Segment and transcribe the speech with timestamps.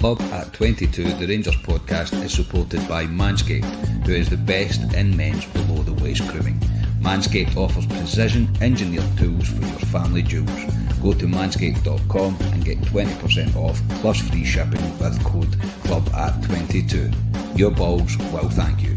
[0.00, 3.66] Club at 22, the Rangers podcast, is supported by Manscaped,
[4.06, 6.58] who is the best in men's below the waist grooming.
[7.02, 10.64] Manscaped offers precision engineered tools for your family jewels.
[11.02, 15.52] Go to manscaped.com and get 20% off plus free shipping with code
[15.84, 17.10] CLUB at 22.
[17.54, 18.96] Your balls will thank you.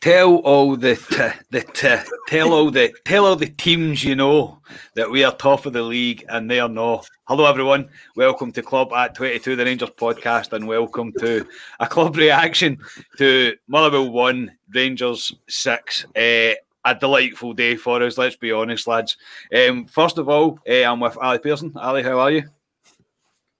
[0.00, 4.62] Tell all the t- the t- tell all the tell all the teams you know
[4.94, 7.06] that we are top of the league and they are not.
[7.24, 11.46] Hello everyone, welcome to Club at Twenty Two, the Rangers podcast, and welcome to
[11.80, 12.78] a club reaction
[13.18, 16.06] to Motherwell one, Rangers six.
[16.16, 18.16] Uh, a delightful day for us.
[18.16, 19.18] Let's be honest, lads.
[19.54, 21.74] Um, first of all, uh, I'm with Ali Pearson.
[21.76, 22.44] Ali, how are you?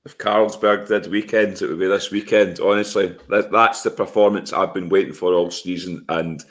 [0.05, 2.61] If Carlsberg did weekends, it would be this weekend.
[2.61, 6.43] Honestly, that, that's the performance I've been waiting for all season, and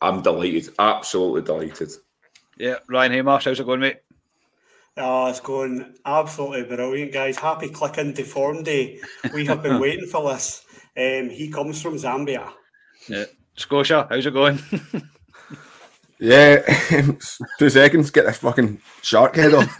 [0.00, 1.90] I'm delighted, absolutely delighted.
[2.58, 3.98] Yeah, Ryan Haymarsh, how's it going, mate?
[4.96, 7.36] Oh, it's going absolutely brilliant, guys.
[7.38, 9.00] Happy click into form day.
[9.32, 10.64] We have been waiting for this.
[10.96, 12.52] Um, he comes from Zambia.
[13.08, 13.24] Yeah.
[13.56, 14.58] Scotia, how's it going?
[16.18, 16.60] yeah,
[17.58, 19.76] two seconds, get this fucking shark head off.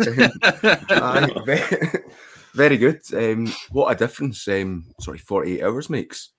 [1.46, 1.70] very
[2.76, 3.00] good.
[3.14, 6.30] Um, what a difference, um, sorry, 48 hours makes.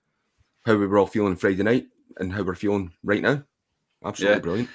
[0.66, 1.86] How we were all feeling Friday night
[2.18, 3.44] and how we're feeling right now.
[4.06, 4.42] Absolutely yeah.
[4.42, 4.70] brilliant.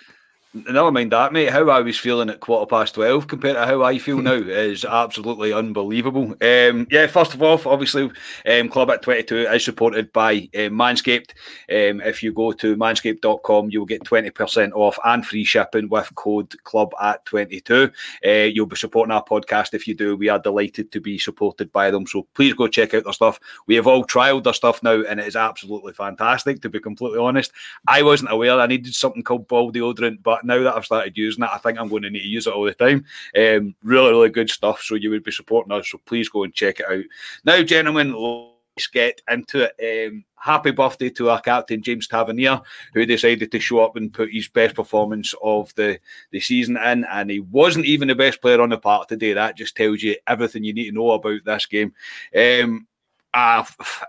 [0.66, 1.50] Never mind that, mate.
[1.50, 4.84] How I was feeling at quarter past 12 compared to how I feel now is
[4.84, 6.34] absolutely unbelievable.
[6.40, 8.10] Um, yeah, first of all, obviously,
[8.46, 11.30] um, Club at 22 is supported by uh, Manscaped.
[11.70, 16.54] Um, if you go to manscaped.com, you'll get 20% off and free shipping with code
[16.64, 17.90] Club at 22.
[18.24, 20.16] Uh, you'll be supporting our podcast if you do.
[20.16, 22.06] We are delighted to be supported by them.
[22.06, 23.38] So please go check out their stuff.
[23.66, 27.18] We have all trialed their stuff now, and it is absolutely fantastic, to be completely
[27.18, 27.52] honest.
[27.86, 31.44] I wasn't aware I needed something called ball deodorant, but now that I've started using
[31.44, 33.04] it, I think I'm going to need to use it all the time.
[33.36, 34.82] Um, really, really good stuff.
[34.82, 35.90] So you would be supporting us.
[35.90, 37.04] So please go and check it out.
[37.44, 40.08] Now, gentlemen, let's get into it.
[40.08, 42.60] Um, happy birthday to our captain James Tavernier,
[42.94, 45.98] who decided to show up and put his best performance of the,
[46.30, 49.32] the season in, and he wasn't even the best player on the park today.
[49.32, 51.92] That just tells you everything you need to know about this game.
[52.36, 52.86] Um,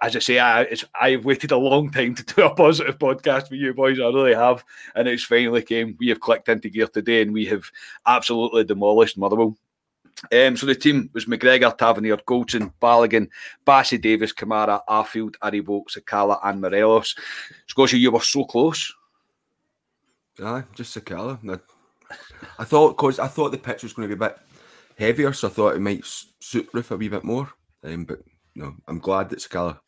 [0.01, 0.67] as I say, I,
[0.99, 3.99] I've waited a long time to do a positive podcast with you boys.
[3.99, 4.63] I really have,
[4.95, 5.95] and it's finally came.
[5.99, 7.65] We have clicked into gear today, and we have
[8.05, 9.57] absolutely demolished Motherwell.
[10.33, 13.29] Um, so the team was McGregor, Tavernier, Goldson, Balogun,
[13.65, 17.15] Bassey, Davis, Kamara, Arfield, Aribo, Sakala, and Morelos.
[17.67, 18.93] Scotia, you were so close.
[20.43, 21.61] Aye, just Sakala.
[22.57, 24.37] I thought because I thought the pitch was going to be a bit
[24.97, 26.03] heavier, so I thought it might
[26.39, 27.49] suit Roofe a wee bit more.
[27.83, 28.19] Um, but
[28.59, 29.79] no, I'm glad that Sakala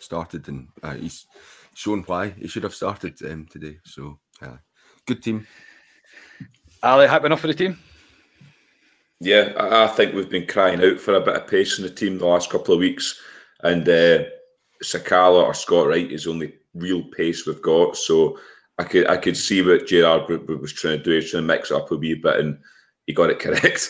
[0.00, 1.26] started and uh, he's
[1.74, 3.78] shown why he should have started um, today.
[3.84, 4.56] So, uh,
[5.06, 5.46] good team.
[6.82, 7.78] Ali, happy enough for the team?
[9.20, 12.18] Yeah, I, think we've been crying out for a bit of pace in the team
[12.18, 13.18] the last couple of weeks,
[13.62, 14.24] and uh,
[14.82, 17.96] Sakala or Scott Wright is only real pace we've got.
[17.96, 18.38] So
[18.76, 21.12] I could I could see what Gerrard was trying to do.
[21.12, 22.58] He's trying to mix it up a wee bit, and
[23.06, 23.88] he got it correct.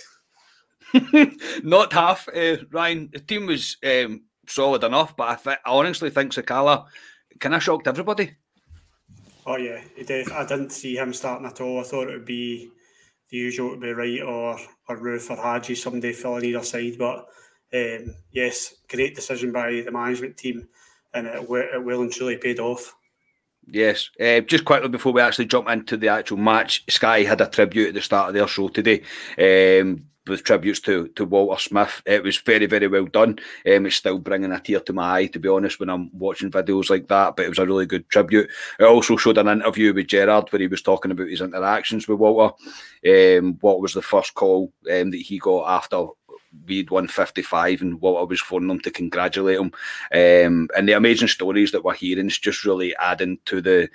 [1.64, 3.10] Not half, uh, Ryan.
[3.12, 6.86] The team was um, solid enough, but I, th- I honestly think Sakala
[7.38, 8.32] kind of shocked everybody.
[9.46, 10.30] Oh yeah, he did.
[10.32, 11.80] I didn't see him starting at all.
[11.80, 12.70] I thought it would be
[13.30, 14.58] the usual to be right or
[14.88, 16.98] or Roofe or Hagi, somebody filling either side.
[16.98, 17.26] But
[17.72, 20.68] um, yes, great decision by the management team,
[21.14, 22.94] and it, it will and truly paid off.
[23.68, 24.10] Yes.
[24.20, 27.88] Uh, just quickly before we actually jump into the actual match, Sky had a tribute
[27.88, 29.02] at the start of their show today.
[29.38, 32.02] Um, with tributes to to Walter Smith.
[32.06, 33.38] It was very very well done.
[33.66, 36.50] Um, it's still bringing a tear to my eye to be honest when I'm watching
[36.50, 37.36] videos like that.
[37.36, 38.50] But it was a really good tribute.
[38.78, 42.18] It also showed an interview with Gerrard where he was talking about his interactions with
[42.18, 42.54] Walter.
[43.06, 46.06] Um, what was the first call um, that he got after
[46.66, 49.72] we'd won 55 and Walter was phoning them to congratulate him.
[50.12, 53.88] Um, and the amazing stories that we're hearing is just really adding to the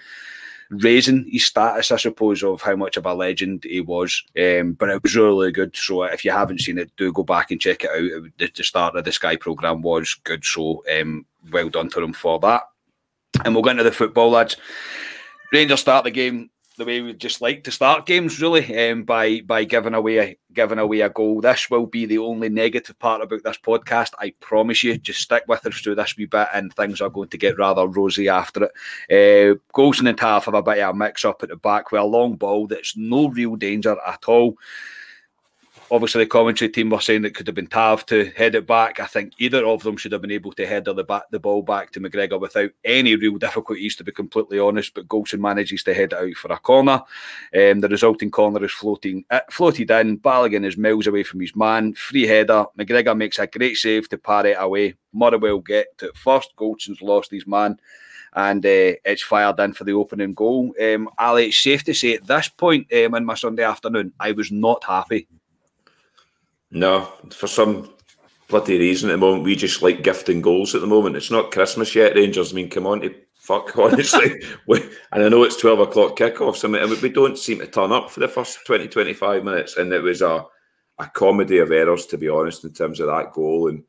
[0.71, 4.23] raising his status, I suppose, of how much of a legend he was.
[4.38, 5.75] Um, but it was really good.
[5.75, 8.31] So if you haven't seen it, do go back and check it out.
[8.38, 10.44] The, the start of the Sky programme was good.
[10.44, 12.63] So um, well done to them for that.
[13.44, 14.56] And we'll get into the football, lads.
[15.51, 19.41] Rangers start the game the way we just like to start games, really, um, by
[19.41, 21.41] by giving away a, giving away a goal.
[21.41, 24.12] This will be the only negative part about this podcast.
[24.19, 24.97] I promise you.
[24.97, 27.88] Just stick with us through this wee bit, and things are going to get rather
[27.88, 28.71] rosy after it.
[29.09, 32.01] Uh, Goldson and Tav have a bit of a mix up at the back with
[32.01, 34.57] a long ball that's no real danger at all.
[35.91, 38.99] Obviously the commentary team were saying it could have been Tav to head it back.
[39.01, 41.61] I think either of them should have been able to head the back the ball
[41.61, 44.93] back to McGregor without any real difficulties, to be completely honest.
[44.93, 47.03] But Goldson manages to head it out for a corner.
[47.53, 50.17] Um, the resulting corner is floating uh, floated in.
[50.19, 51.93] Balogun is miles away from his man.
[51.93, 52.65] Free header.
[52.79, 54.95] McGregor makes a great save to parry it away.
[55.11, 56.55] Motherwell get to it first.
[56.55, 57.77] Goldson's lost his man
[58.33, 60.73] and uh, it's fired in for the opening goal.
[60.81, 64.31] Um, Ali, it's safe to say at this point um, in my Sunday afternoon, I
[64.31, 65.27] was not happy.
[66.71, 67.89] No, for some
[68.47, 71.15] bloody reason at the moment, we just like gifting goals at the moment.
[71.15, 72.51] It's not Christmas yet, Rangers.
[72.51, 73.01] I mean, come on
[73.41, 74.41] fuck, honestly.
[74.68, 74.81] we,
[75.12, 76.63] and I know it's 12 o'clock kickoffs.
[76.63, 79.77] I mean, we don't seem to turn up for the first 20, 25 minutes.
[79.77, 80.45] And it was a,
[81.00, 83.67] a comedy of errors, to be honest, in terms of that goal.
[83.67, 83.83] And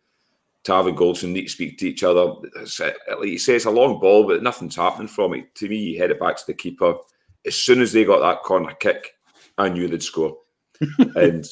[0.64, 2.34] Tav and Goldson need to speak to each other.
[2.78, 5.54] Like he says, a long ball, but nothing's happening from it.
[5.56, 6.94] To me, he headed back to the keeper.
[7.46, 9.14] As soon as they got that corner kick,
[9.58, 10.38] I knew they'd score.
[11.16, 11.46] and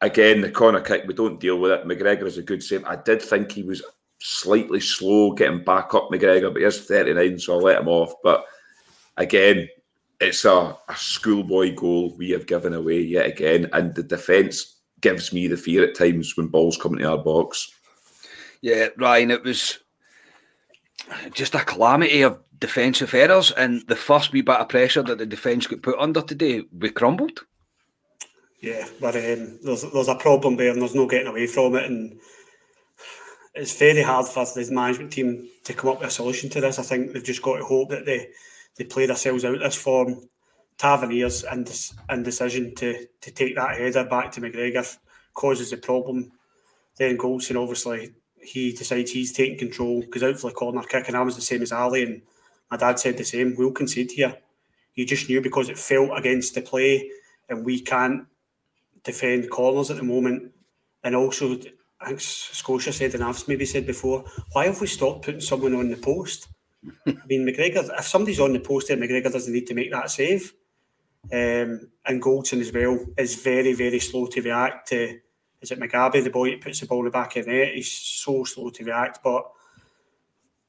[0.00, 1.86] again, the corner kick, we don't deal with it.
[1.86, 2.84] McGregor is a good save.
[2.84, 3.82] I did think he was
[4.20, 8.12] slightly slow getting back up McGregor, but he's 39, so I'll let him off.
[8.22, 8.44] But
[9.16, 9.68] again,
[10.20, 13.68] it's a, a schoolboy goal we have given away yet again.
[13.72, 17.70] And the defence gives me the fear at times when balls come into our box.
[18.60, 19.78] Yeah, Ryan, it was
[21.32, 23.52] just a calamity of defensive errors.
[23.52, 26.90] And the first wee bit of pressure that the defence got put under today, we
[26.90, 27.44] crumbled.
[28.60, 31.84] Yeah, but um, there's there's a problem there, and there's no getting away from it.
[31.84, 32.18] And
[33.54, 36.78] it's very hard for the management team to come up with a solution to this.
[36.78, 38.28] I think they've just got to hope that they
[38.76, 40.28] they play themselves out this form.
[40.76, 41.44] Tavernier's
[42.08, 44.96] indecision to to take that header back to McGregor
[45.34, 46.32] causes a problem.
[46.96, 51.16] Then Goldson obviously he decides he's taking control, goes out for the corner kick, and
[51.16, 52.22] I was the same as Ali, and
[52.70, 53.54] my dad said the same.
[53.56, 54.36] We'll concede here.
[54.94, 57.10] You just knew because it felt against the play,
[57.48, 58.26] and we can't
[59.04, 60.52] defend corners at the moment.
[61.04, 61.58] And also,
[62.00, 65.74] I think Scotia said, and I've maybe said before, why have we stopped putting someone
[65.74, 66.48] on the post?
[67.06, 70.10] I mean, McGregor, if somebody's on the post there, McGregor doesn't need to make that
[70.10, 70.52] save.
[71.32, 75.18] Um, and Goldson as well is very, very slow to react to.
[75.60, 77.74] Is it Mugabi, the boy that puts the ball in the back of the net?
[77.74, 79.50] He's so slow to react, but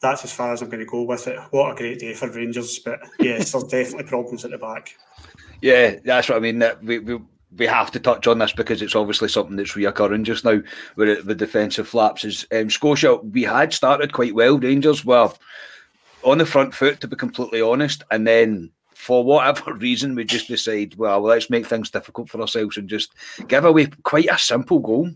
[0.02, 1.40] that's as far as I'm going to go with it.
[1.52, 4.96] What a great day for Rangers, but yes, there's definitely problems at the back.
[5.62, 6.60] Yeah, that's what I mean.
[6.60, 7.20] That we, we
[7.58, 10.62] we have to touch on this because it's obviously something that's reoccurring just now
[10.96, 12.24] with the defensive flaps.
[12.24, 13.16] Is um, Scotia?
[13.18, 14.60] We had started quite well.
[14.60, 15.32] Rangers were
[16.24, 20.48] on the front foot, to be completely honest, and then for whatever reason, we just
[20.48, 23.14] decide, well, let's make things difficult for ourselves and just
[23.48, 25.10] give away quite a simple goal.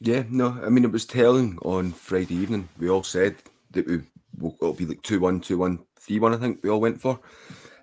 [0.00, 2.68] Yeah, no, I mean it was telling on Friday evening.
[2.78, 3.36] We all said
[3.72, 4.02] that we
[4.36, 7.18] will be like 2-1, 2-1, 3-1, I think we all went for.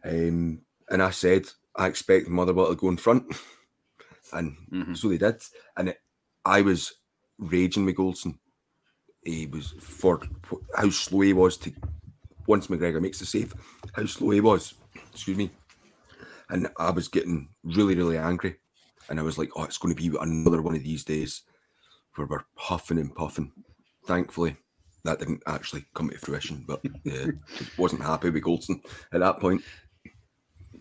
[0.04, 3.26] Um, and I said I expect Motherwell to go in front,
[4.34, 4.94] and mm-hmm.
[4.94, 5.42] so they did.
[5.78, 6.02] And it,
[6.44, 6.94] I was
[7.38, 8.38] raging with Goldson.
[9.24, 10.22] He was for
[10.76, 11.74] how slow he was to
[12.48, 13.54] once McGregor makes the save,
[13.94, 14.76] how slow he was.
[15.12, 15.52] Excuse me.
[16.50, 18.58] And I was getting really, really angry.
[19.10, 21.42] And I was like, oh, it's going to be another one of these days
[22.16, 23.52] where we're huffing and puffing.
[24.06, 24.56] Thankfully,
[25.04, 27.28] that didn't actually come to fruition, but yeah,
[27.78, 28.82] wasn't happy with Goldson
[29.12, 29.64] at that point.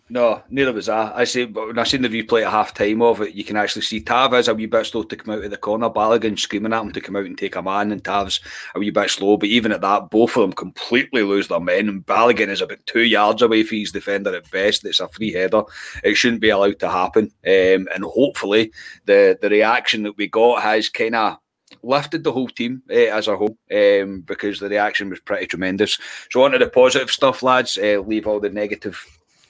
[0.07, 1.23] No, neither was I.
[1.23, 3.81] I but when I seen the replay at half time of it, you can actually
[3.81, 5.89] see Tav is a wee bit slow to come out of the corner.
[5.89, 8.39] Balogun screaming at him to come out and take a man, and Tav's
[8.75, 9.35] a wee bit slow.
[9.35, 11.89] But even at that, both of them completely lose their men.
[11.89, 14.85] And Balogun is about two yards away from his defender at best.
[14.85, 15.63] It's a free header.
[16.03, 17.31] It shouldn't be allowed to happen.
[17.43, 18.71] Um, and hopefully,
[19.05, 21.39] the the reaction that we got has kind of
[21.81, 25.97] lifted the whole team uh, as a whole um, because the reaction was pretty tremendous.
[26.29, 27.75] So, on to the positive stuff, lads.
[27.75, 29.03] Uh, leave all the negative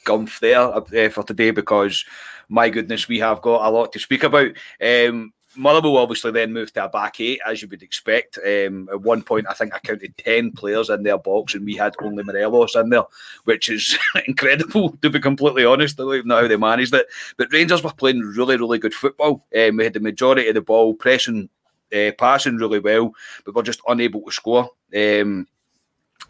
[0.06, 2.06] gumph there uh, for today because
[2.50, 4.52] my goodness, we have got a lot to speak about.
[4.82, 8.38] Um, Motherwell obviously then moved to a back eight, as you would expect.
[8.38, 11.76] Um, at one point, I think I counted 10 players in their box, and we
[11.76, 13.04] had only Morelos in there,
[13.46, 13.98] which is
[14.28, 16.00] incredible, to be completely honest.
[16.00, 17.08] I don't even know how they managed it.
[17.38, 19.46] But Rangers were playing really, really good football.
[19.58, 21.50] Um, we had the majority of the ball, pressing,
[21.96, 23.14] uh, passing really well,
[23.46, 24.70] but we're just unable to score.
[24.96, 25.48] Um,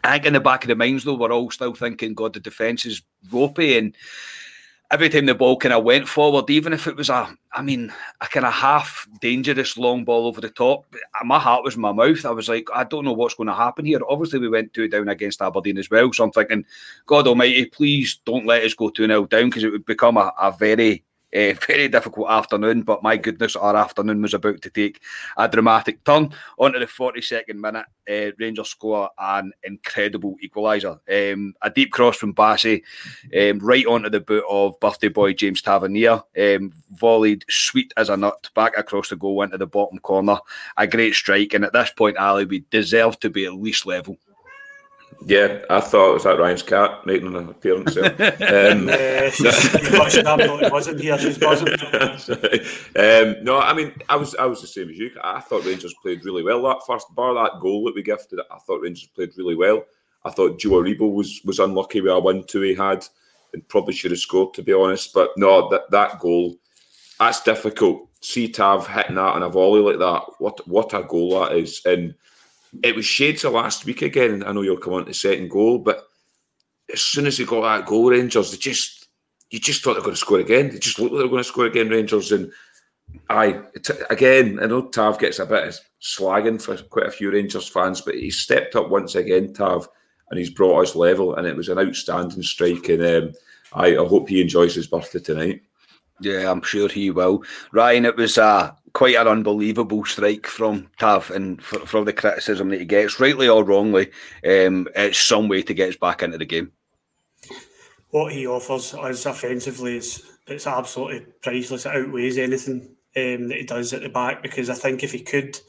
[0.06, 2.40] I think in the back of the minds, though, we're all still thinking, God, the
[2.40, 3.76] defence is ropey.
[3.76, 3.96] And
[4.90, 7.92] every time the ball kind of went forward, even if it was a, I mean,
[8.20, 10.84] a kind of half dangerous long ball over the top,
[11.24, 12.24] my heart was in my mouth.
[12.24, 14.00] I was like, I don't know what's going to happen here.
[14.08, 16.12] Obviously, we went 2 down against Aberdeen as well.
[16.12, 16.64] So I'm thinking,
[17.06, 20.32] God Almighty, please don't let us go 2 0 down because it would become a,
[20.40, 21.02] a very
[21.36, 25.02] a very difficult afternoon, but my goodness, our afternoon was about to take
[25.36, 26.32] a dramatic turn.
[26.58, 30.98] On to the 42nd minute, uh, Rangers score an incredible equaliser.
[31.08, 32.82] Um, a deep cross from Bassey,
[33.38, 38.16] um, right onto the boot of birthday boy James Tavernier, um, volleyed sweet as a
[38.16, 40.38] nut back across the goal into the bottom corner.
[40.78, 44.16] A great strike, and at this point, Ali, we deserve to be at least level.
[45.24, 48.14] Yeah, I thought it was that Ryan's cat making an appearance there.
[48.46, 49.30] Um, uh,
[50.70, 51.18] wasn't here.
[51.18, 51.42] She's
[52.96, 55.10] um, no, I mean, I was I was the same as you.
[55.22, 58.40] I thought Rangers played really well that first bar, that goal that we gifted.
[58.50, 59.84] I thought Rangers played really well.
[60.24, 63.06] I thought Joe Aribo was was unlucky with a one-two he had,
[63.52, 65.12] and probably should have scored to be honest.
[65.12, 66.56] But no, that that goal,
[67.18, 68.08] that's difficult.
[68.20, 70.24] See Tav hitting that on a volley like that.
[70.38, 72.14] What what a goal that is, and
[72.82, 74.42] it was shades of last week again.
[74.44, 76.06] I know you'll come on to second goal, but
[76.92, 79.08] as soon as they got that goal, Rangers, they just
[79.50, 80.70] you just thought they were going to score again.
[80.70, 82.32] They just looked like they were going to score again, Rangers.
[82.32, 82.52] And
[83.30, 83.60] I
[84.10, 88.00] again, I know Tav gets a bit of slagging for quite a few Rangers fans,
[88.00, 89.88] but he stepped up once again, Tav,
[90.30, 92.88] and he's brought us level, and it was an outstanding strike.
[92.88, 93.32] And um,
[93.72, 95.62] I, I hope he enjoys his birthday tonight.
[96.20, 97.44] Yeah, I'm sure he will.
[97.72, 102.70] Ryan, it was uh, quite an unbelievable strike from Tav, and for, for the criticism
[102.70, 104.06] that he gets, rightly or wrongly,
[104.42, 106.72] um, it's some way to get us back into the game.
[108.08, 111.84] What he offers us offensively is it's absolutely priceless.
[111.84, 115.20] It outweighs anything um, that he does at the back because I think if he
[115.20, 115.60] could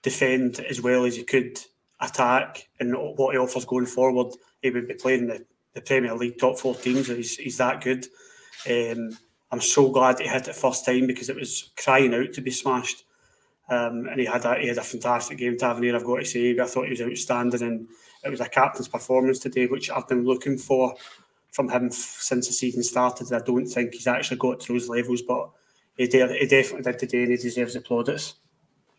[0.00, 1.58] defend as well as he could
[2.00, 6.38] attack and what he offers going forward, he would be playing the, the Premier League
[6.38, 7.08] top four teams.
[7.08, 8.06] He's, he's that good.
[8.66, 9.18] Um,
[9.52, 12.50] I'm so glad he hit it first time because it was crying out to be
[12.50, 13.04] smashed.
[13.68, 15.94] Um, and he had a he had a fantastic game, Tavernier.
[15.94, 17.88] I've got to say, I thought he was outstanding, and
[18.24, 20.94] it was a captain's performance today, which I've been looking for
[21.52, 23.32] from him since the season started.
[23.32, 25.50] I don't think he's actually got to those levels, but
[25.96, 28.34] he, did, he definitely did today, and he deserves plaudits.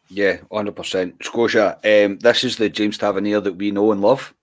[0.10, 1.16] Yeah, hundred percent.
[1.24, 4.34] Scotia, um, this is the James Tavernier that we know and love.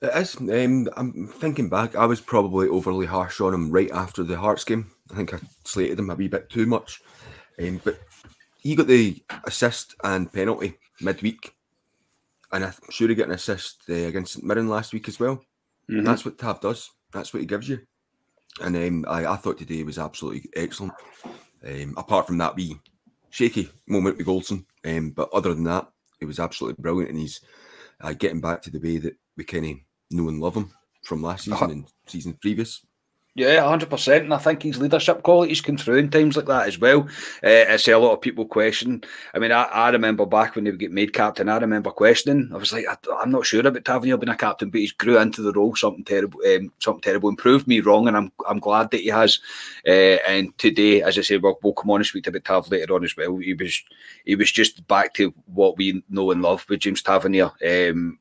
[0.00, 0.36] It is.
[0.36, 1.96] Um, I'm thinking back.
[1.96, 4.90] I was probably overly harsh on him right after the Hearts game.
[5.10, 7.00] I think I slated him a wee bit too much.
[7.60, 7.98] Um, but
[8.58, 11.54] he got the assist and penalty midweek,
[12.52, 15.42] and I'm sure he got an assist uh, against St Mirren last week as well.
[15.90, 16.04] Mm-hmm.
[16.04, 16.90] that's what Tav does.
[17.12, 17.80] That's what he gives you.
[18.60, 20.92] And um, I, I thought today was absolutely excellent.
[21.66, 22.78] Um, apart from that wee
[23.30, 25.88] shaky moment with Goldson, um, but other than that,
[26.20, 27.40] it was absolutely brilliant, and he's
[28.00, 30.70] uh, getting back to the way that we kind of know and love him
[31.02, 31.68] from last season uh-huh.
[31.70, 32.82] and season previous.
[33.38, 36.66] Yeah, hundred percent, and I think his leadership qualities come through in times like that
[36.66, 37.08] as well.
[37.40, 39.04] Uh, I see a lot of people question.
[39.32, 41.48] I mean, I, I remember back when he would get made captain.
[41.48, 42.50] I remember questioning.
[42.52, 45.20] I was like, I, am not sure about Tavernier being a captain, but he's grew
[45.20, 45.76] into the role.
[45.76, 48.08] Something terrible, um, something terrible, and proved me wrong.
[48.08, 49.38] And I'm I'm glad that he has.
[49.86, 52.68] Uh, and today, as I said, we'll, we'll come on and speak to about Tav
[52.72, 53.36] later on as well.
[53.36, 53.80] He was
[54.24, 57.52] he was just back to what we know and love with James Tavernier.
[57.64, 58.18] Um,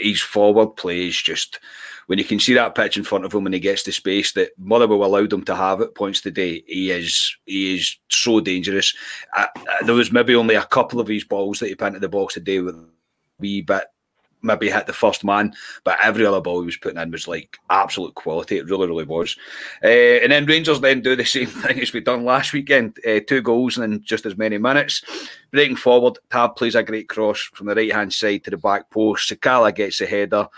[0.00, 1.60] his forward play is just
[2.06, 4.32] when you can see that pitch in front of him when he gets the space
[4.32, 8.94] that Motherwell allowed him to have at points today, he is he is so dangerous.
[9.36, 12.00] Uh, uh, there was maybe only a couple of his balls that he put into
[12.00, 12.88] the box today with a
[13.38, 13.84] wee bit
[14.44, 17.58] maybe hit the first man, but every other ball he was putting in was like
[17.70, 18.58] absolute quality.
[18.58, 19.36] It really, really was.
[19.82, 19.88] Uh,
[20.22, 23.42] and then Rangers then do the same thing as we done last weekend: uh, two
[23.42, 25.02] goals in just as many minutes.
[25.50, 28.90] Breaking forward, Tav plays a great cross from the right hand side to the back
[28.90, 29.30] post.
[29.30, 30.48] Sakala gets the header.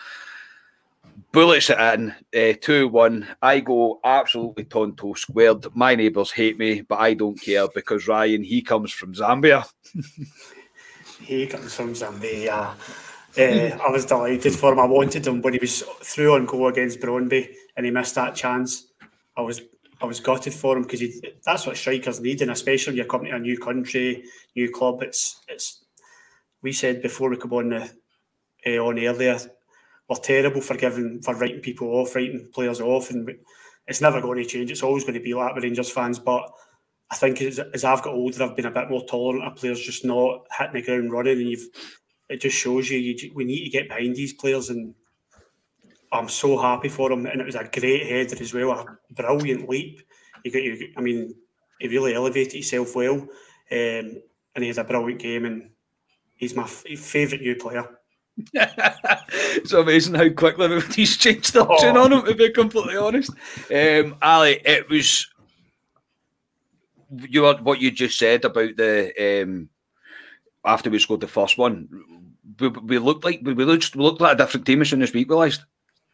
[1.33, 3.26] Bullets it in, uh, 2 1.
[3.43, 5.66] I go absolutely tonto squared.
[5.75, 9.66] My neighbours hate me, but I don't care because Ryan, he comes from Zambia.
[11.21, 12.75] he comes from Zambia.
[13.38, 14.81] Uh, I was delighted for him.
[14.81, 18.35] I wanted him when he was through on goal against Brøndby and he missed that
[18.35, 18.93] chance.
[19.37, 19.61] I was
[20.00, 21.02] I was gutted for him because
[21.45, 24.25] that's what strikers need, and especially when you're coming to a new country,
[24.55, 25.02] new club.
[25.02, 25.85] It's it's.
[26.62, 27.90] We said before we come on the
[28.66, 29.38] uh, on earlier,
[30.09, 33.31] we're terrible for giving for writing people off, writing players off, and
[33.87, 34.71] it's never going to change.
[34.71, 36.50] It's always going to be like with Rangers fans, but.
[37.09, 39.81] I think as, as I've got older, I've been a bit more tolerant of players
[39.81, 41.69] just not hitting the ground running, and you've
[42.28, 44.95] it just shows you, you we need to get behind these players and
[46.12, 49.68] I'm so happy for him and it was a great header as well a brilliant
[49.68, 50.02] leap.
[50.42, 51.35] He got you I mean
[51.80, 53.28] he really elevated himself well um,
[53.71, 55.71] and he had a brilliant game and
[56.35, 57.88] he's my f- favourite new player.
[59.56, 62.04] It's amazing how quickly he's changed the option oh.
[62.04, 63.30] on him to be completely honest.
[63.73, 65.26] Um, Ali it was
[67.11, 69.68] you what you just said about the um,
[70.64, 71.88] after we scored the first one,
[72.61, 75.12] we, we looked like we looked, we looked like a different team as soon as
[75.12, 75.62] we equalised.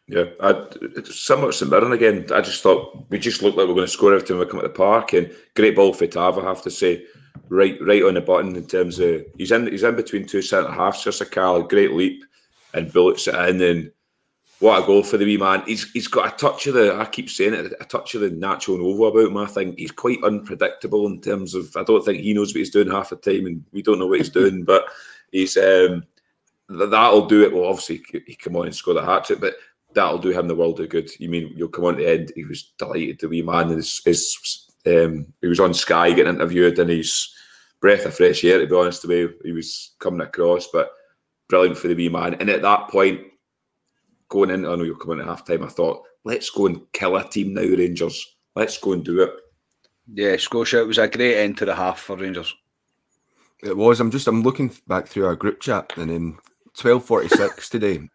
[0.07, 0.67] Yeah, I,
[1.05, 2.27] somewhat St Mirren again.
[2.33, 4.45] I just thought we just looked like we are going to score every time we
[4.45, 6.37] come at the park, and great ball for Tav.
[6.37, 7.05] I have to say,
[7.47, 10.71] right, right on the button in terms of he's in, he's in between two centre
[10.71, 11.03] halves.
[11.03, 12.25] Just a Cal, great leap,
[12.73, 13.91] and bullets it in, and
[14.59, 15.63] what a goal for the wee man.
[15.65, 16.95] He's he's got a touch of the.
[16.95, 19.37] I keep saying it, a touch of the Nacho Novo about him.
[19.37, 21.73] I think he's quite unpredictable in terms of.
[21.77, 24.07] I don't think he knows what he's doing half the time, and we don't know
[24.07, 24.83] what he's doing, but
[25.31, 25.55] he's.
[25.55, 26.03] um
[26.77, 27.53] That'll do it.
[27.53, 29.55] Well, obviously he come on and score the hat trick, but
[29.93, 31.09] that'll do him the world of good.
[31.19, 32.31] You mean you'll come on to the end?
[32.35, 33.19] He was delighted.
[33.19, 37.33] The wee man is, is um, he was on Sky getting interviewed, and he's
[37.79, 38.59] breath of fresh air.
[38.59, 40.91] To be honest, the way he was coming across, but
[41.49, 42.35] brilliant for the wee man.
[42.35, 43.21] And at that point,
[44.29, 45.63] going in, I know you're coming at half time.
[45.63, 48.35] I thought, let's go and kill a team now, Rangers.
[48.55, 49.31] Let's go and do it.
[50.13, 50.81] Yeah, Scotia.
[50.81, 52.53] It was a great end to the half for Rangers.
[53.63, 53.99] It was.
[53.99, 54.27] I'm just.
[54.27, 56.37] I'm looking back through our group chat, and in
[56.77, 58.09] 12:46 today,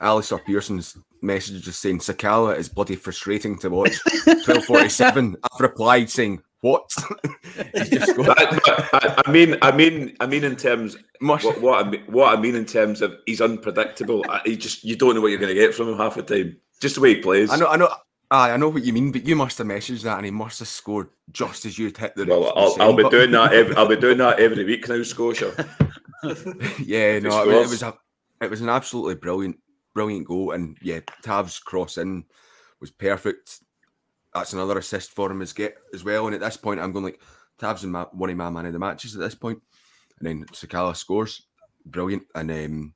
[0.00, 3.98] Alistair Pearson's message just saying Sakala is bloody frustrating to watch.
[4.24, 5.36] 1247.
[5.42, 6.90] I've replied saying, What?
[7.58, 12.40] I, I, mean, I mean, I mean, in terms what, what, I mean, what I
[12.40, 14.24] mean in terms of he's unpredictable.
[14.44, 16.56] He just you don't know what you're going to get from him half the time.
[16.80, 17.50] Just the way he plays.
[17.50, 17.88] I know, I know.
[18.28, 20.66] I know what you mean, but you must have messaged that, and he must have
[20.66, 22.26] scored just as you'd hit the.
[22.26, 23.52] Well, I'll, I'll be doing that.
[23.52, 25.54] Every, I'll be doing that every week now, Scotia.
[26.84, 27.94] yeah, no, it, it was a,
[28.40, 29.56] it was an absolutely brilliant
[29.96, 30.52] brilliant goal.
[30.52, 32.24] And yeah, Tav's cross in
[32.80, 33.60] was perfect.
[34.34, 36.26] That's another assist for him as get as well.
[36.26, 37.20] And at this point, I'm going like
[37.58, 39.58] Tav's in my, one of my man of the matches at this point.
[40.18, 41.46] And then Sakala scores,
[41.86, 42.24] brilliant.
[42.34, 42.94] And um,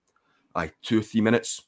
[0.55, 1.63] I two or three minutes.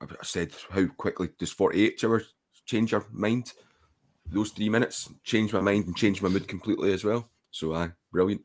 [0.00, 2.34] I said how quickly does 48 hours
[2.66, 3.52] change your mind?
[4.26, 7.30] Those three minutes changed my mind and changed my mood completely as well.
[7.50, 8.42] So I uh, brilliant.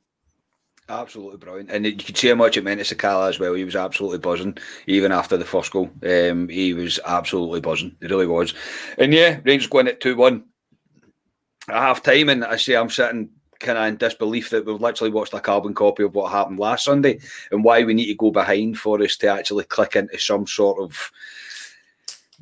[0.90, 3.54] Absolutely brilliant, and you could see how much it meant to Sakala as well.
[3.54, 5.92] He was absolutely buzzing, even after the first goal.
[6.04, 7.96] Um, he was absolutely buzzing.
[8.02, 8.56] He really was.
[8.98, 10.46] And yeah, Rangers going at two one
[11.68, 13.30] at half time, and I say I'm sitting
[13.60, 16.86] kind of in disbelief that we've literally watched a carbon copy of what happened last
[16.86, 17.20] Sunday,
[17.52, 20.82] and why we need to go behind for us to actually click into some sort
[20.82, 21.12] of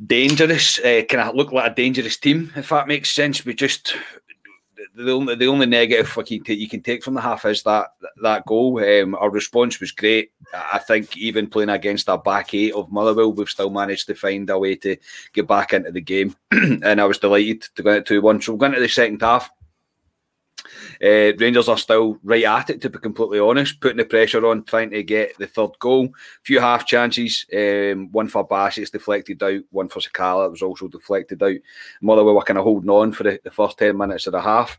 [0.06, 3.44] dangerous, uh, kind of look like a dangerous team, if that makes sense.
[3.44, 3.94] We just
[4.98, 7.94] the only the only negative fucking t- you can take from the half is that
[8.22, 8.80] that goal.
[8.84, 10.32] Um, our response was great.
[10.54, 14.50] I think even playing against our back eight of Motherwell, we've still managed to find
[14.50, 14.98] a way to
[15.34, 18.42] get back into the game, and I was delighted to go into two one.
[18.42, 19.52] So we're going to the second half.
[21.02, 24.64] Uh, Rangers are still right at it, to be completely honest, putting the pressure on,
[24.64, 26.06] trying to get the third goal.
[26.06, 26.10] A
[26.44, 30.62] few half chances, um, one for Bass, it's deflected out, one for Sakala, it was
[30.62, 31.58] also deflected out.
[32.02, 34.78] Motherwell were kind of holding on for the, the first 10 minutes of the half.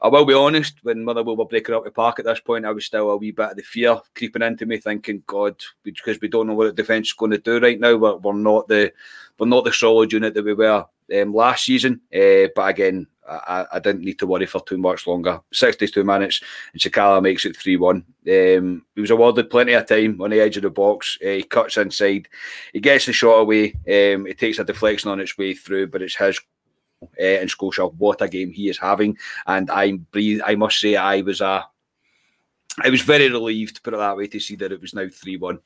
[0.00, 2.70] I will be honest, when Motherwell were breaking up the park at this point, I
[2.70, 6.28] was still a wee bit of the fear creeping into me, thinking, God, because we
[6.28, 7.96] don't know what the defence is going to do right now.
[7.96, 8.92] We're, we're not the
[9.38, 10.84] we're not the solid unit that we were
[11.20, 12.00] um, last season.
[12.14, 15.40] Uh, but again, I, I, didn't need to worry for too much longer.
[15.52, 17.96] 62 minutes, and Sakala makes it 3 1.
[17.96, 21.18] Um, he was awarded plenty of time on the edge of the box.
[21.22, 22.28] Uh, he cuts inside,
[22.72, 23.74] he gets the shot away.
[23.86, 26.40] Um, he takes a deflection on its way through, but it's his.
[27.02, 30.40] Uh, and Scotia, what a game he is having, and I breathe.
[30.44, 31.62] I must say, I was a, uh,
[32.82, 35.06] I was very relieved, to put it that way, to see that it was now
[35.08, 35.60] three one.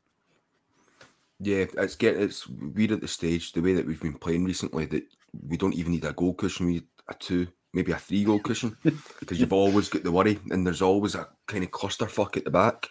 [1.41, 4.85] Yeah, it's get it's weird at the stage the way that we've been playing recently
[4.87, 5.05] that
[5.49, 6.67] we don't even need a goal cushion.
[6.67, 8.77] We a two, maybe a three goal cushion
[9.21, 12.51] because you've always got the worry and there's always a kind of clusterfuck at the
[12.51, 12.89] back.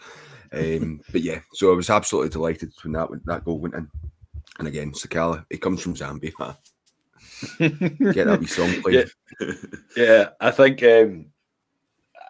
[0.53, 3.89] Um, but yeah, so I was absolutely delighted when that that goal went in.
[4.59, 6.57] And again, Sakala, he comes from Zambia.
[7.57, 9.09] Get that wee song played.
[9.39, 9.53] Yeah,
[9.95, 11.27] yeah I think um,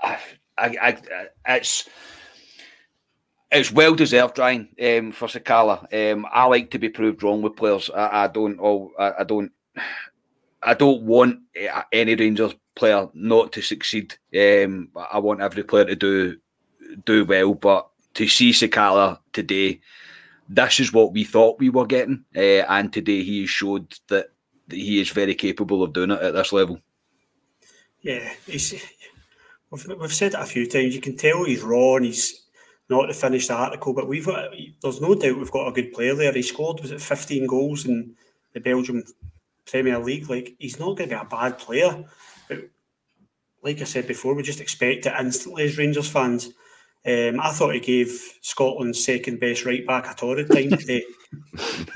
[0.03, 0.17] I,
[0.57, 1.89] I, I, it's
[3.51, 6.13] it's well deserved, Ryan, um, for Sakala.
[6.13, 7.89] Um, I like to be proved wrong with players.
[7.89, 8.57] I, I don't.
[8.61, 9.51] Oh, I, I, don't.
[10.63, 14.15] I don't want eh, any Rangers player not to succeed.
[14.36, 16.38] Um, I want every player to do
[17.06, 19.80] do well, but to see Sakala today,
[20.50, 24.32] this is what we thought we were getting, uh, and today he showed that,
[24.67, 26.80] that he is very capable of doing it at this level.
[28.02, 28.74] Yeah, he's,
[29.69, 30.95] we've, we've said it a few times.
[30.95, 32.41] You can tell he's raw and he's
[32.89, 34.50] not to finish the article, but we've got,
[34.82, 36.34] there's no doubt we've got a good player there.
[36.34, 38.15] He scored was it 15 goals in
[38.54, 39.04] the Belgium
[39.71, 40.29] Premier League.
[40.29, 42.03] Like he's not going to be a bad player,
[42.47, 42.60] but
[43.63, 46.49] like I said before, we just expect it instantly as Rangers fans.
[47.03, 51.03] Um, I thought he gave Scotland's second best right back a torrid time today.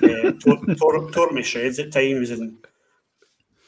[0.03, 2.57] uh, tore, tore, tore me shreds at times, and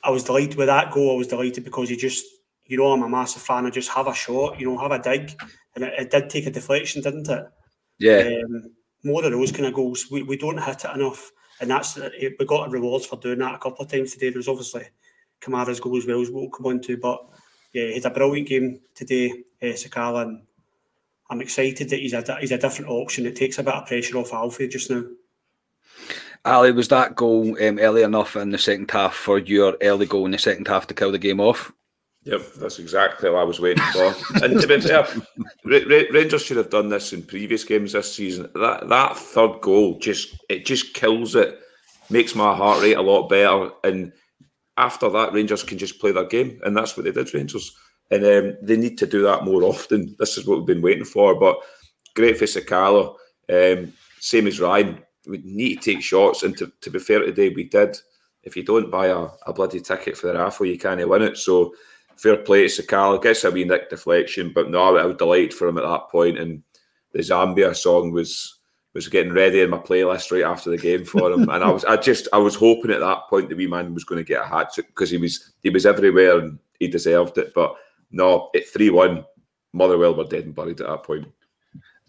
[0.04, 1.14] I was delighted with that goal.
[1.14, 2.26] I was delighted because he just,
[2.66, 5.00] you know, I'm a massive fan I just have a shot, you know, have a
[5.00, 5.40] dig,
[5.76, 7.46] and it, it did take a deflection, didn't it?
[8.00, 8.40] Yeah.
[8.44, 8.72] Um,
[9.04, 10.08] more of those kind of goals.
[10.10, 11.32] We, we don't hit it enough.
[11.60, 14.30] And that's we got rewards for doing that a couple of times today.
[14.30, 14.88] There was obviously
[15.42, 17.26] Kamara's goal as well, as we'll come on to, but
[17.74, 20.42] yeah, he had a brilliant game today, uh, Sakala, and
[21.30, 23.26] I'm excited that he's a he's a different option.
[23.26, 25.04] It takes a bit of pressure off Alfie just now.
[26.46, 30.26] Ali, was that goal um, early enough in the second half for your early goal
[30.26, 31.74] in the second half to kill the game off?
[32.28, 34.14] Yep, that's exactly what I was waiting for.
[34.44, 35.08] and to be fair,
[35.64, 38.50] Rangers should have done this in previous games this season.
[38.54, 41.58] That that third goal just it just kills it,
[42.10, 43.72] makes my heart rate a lot better.
[43.86, 44.12] And
[44.76, 47.74] after that, Rangers can just play their game, and that's what they did, Rangers.
[48.12, 50.14] And um, they need to do that more often.
[50.20, 51.34] This is what we've been waiting for.
[51.40, 51.60] But
[52.14, 53.16] great for Sakala.
[53.50, 55.02] Um, same as Ryan.
[55.28, 57.96] We need to take shots, and to, to be fair today, we did.
[58.44, 61.38] If you don't buy a, a bloody ticket for the raffle, you can't win it.
[61.38, 61.74] So
[62.18, 63.20] fair play to Sakala.
[63.20, 66.10] I guess a wee nick deflection, but no, I was delighted for him at that
[66.10, 66.38] point.
[66.38, 66.64] And
[67.14, 68.60] the Zambia song was
[68.94, 71.48] was getting ready in my playlist right after the game for him.
[71.50, 74.04] and I was I just I was hoping at that point the wee man was
[74.04, 77.38] going to get a hat trick because he was he was everywhere and he deserved
[77.38, 77.54] it.
[77.54, 77.76] But
[78.12, 79.26] no, at three one,
[79.74, 81.28] Motherwell were dead and buried at that point.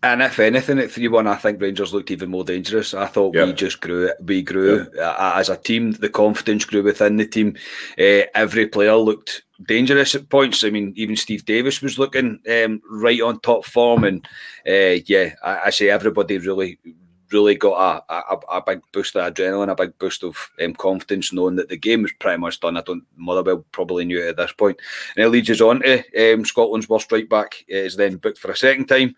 [0.00, 2.94] And if anything, at three one, I think Rangers looked even more dangerous.
[2.94, 4.10] I thought we just grew.
[4.22, 5.92] We grew as a team.
[5.92, 7.56] The confidence grew within the team.
[7.98, 10.64] Uh, every player looked dangerous at points.
[10.64, 14.26] I mean, even Steve Davis was looking um, right on top form, and
[14.66, 16.78] uh, yeah, I, I, say everybody really
[17.32, 21.32] really got a, a, a big boost of adrenaline, a big boost of um, confidence,
[21.32, 22.76] knowing that the game was pretty much done.
[22.76, 24.78] I don't Motherwell probably knew it at this point.
[25.16, 28.50] And it leads us on to um, Scotland's worst right back is then booked for
[28.50, 29.14] a second time.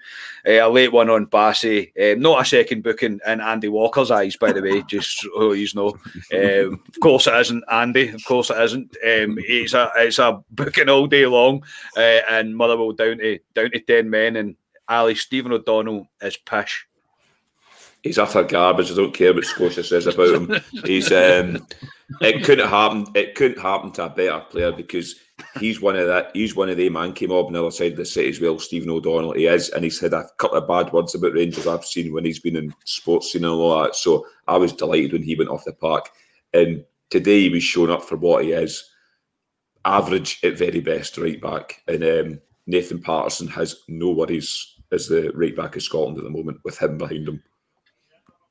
[0.46, 4.36] Uh, a late one on Bassey, um, not a second booking in Andy Walker's eyes,
[4.36, 5.96] by the way, just so you know.
[6.32, 8.08] Um, of course it isn't Andy.
[8.08, 8.96] Of course it isn't.
[9.04, 11.62] Um, it's a it's a booking all day long,
[11.96, 14.56] uh, and Motherwell down to down to ten men, and
[14.88, 16.86] Ali Stephen O'Donnell is pish
[18.02, 18.90] he's utter garbage.
[18.90, 20.60] I don't care what Scotia says about him.
[20.84, 21.66] He's um,
[22.20, 23.06] it couldn't happen.
[23.14, 25.14] It couldn't happen to a better player because
[25.58, 26.30] he's one of that.
[26.34, 28.40] He's one of the man came up on the other side of the city as
[28.40, 28.58] well.
[28.58, 31.84] Stephen O'Donnell, he is, and he's had a couple of bad words about Rangers I've
[31.84, 33.94] seen when he's been in sports scene and all that.
[33.96, 36.10] So I was delighted when he went off the park,
[36.52, 38.84] and today he was showing up for what he is.
[39.86, 45.30] Average at very best, right back, and um, Nathan Patterson has no worries as the
[45.34, 47.42] right back of Scotland at the moment with him behind him.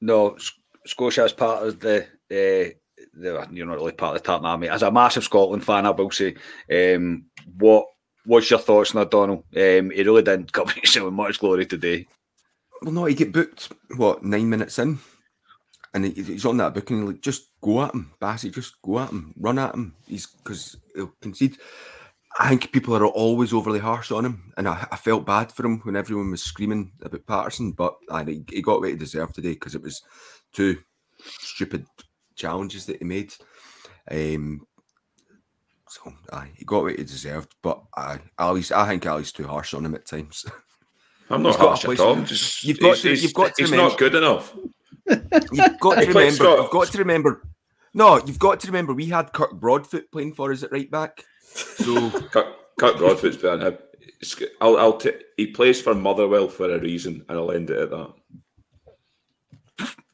[0.01, 0.37] No,
[0.85, 2.03] Scotia is part of the.
[2.31, 2.73] Uh,
[3.13, 4.69] the, you're not really part of the Tartan Army.
[4.69, 6.35] As a massive Scotland fan, I will say,
[6.71, 7.25] um,
[7.57, 7.85] what
[8.25, 9.45] what's your thoughts on O'Donnell?
[9.55, 12.07] Um, he really didn't come with much glory today.
[12.81, 14.99] Well, no, he get booked what nine minutes in,
[15.93, 17.05] and he's on that booking.
[17.05, 18.53] Like, just go at him, Bassey.
[18.53, 19.95] Just go at him, run at him.
[20.07, 21.57] He's because he'll concede.
[22.37, 25.65] I think people are always overly harsh on him, and I, I, felt bad for
[25.65, 27.71] him when everyone was screaming about Patterson.
[27.71, 30.03] But I, he got what he deserved today because it was
[30.53, 30.77] two
[31.21, 31.85] stupid
[32.35, 33.33] challenges that he made.
[34.09, 34.61] Um,
[35.87, 37.55] so aye, he got what he deserved.
[37.63, 40.45] But I, Ali's, I think Ali's too harsh on him at times.
[41.29, 42.21] I'm not harsh at all.
[42.21, 44.55] Just, you've got to, you've got to remember, not good enough.
[45.51, 46.43] You've got to remember.
[46.43, 47.47] You've got to remember.
[47.95, 48.93] No, you've got to remember.
[48.93, 51.23] We had Kirk Broadfoot playing for us at right back.
[51.53, 53.77] So Kirk, Kirk Broadfoot's better
[54.59, 57.89] I'll, I'll t- he plays for Motherwell for a reason, and I'll end it at
[57.89, 58.13] that.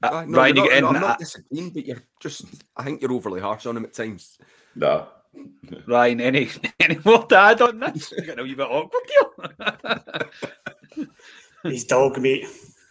[0.03, 0.83] Uh, no, Ryan, you get in.
[0.83, 2.45] No, I'm not disagreeing, but you're just.
[2.77, 4.37] I think you're overly harsh on him at times.
[4.75, 5.07] No.
[5.87, 8.11] Ryan, any any more to add on this?
[8.11, 9.03] You know, you've got awkward
[10.93, 11.07] here.
[11.63, 12.47] He's dog meat,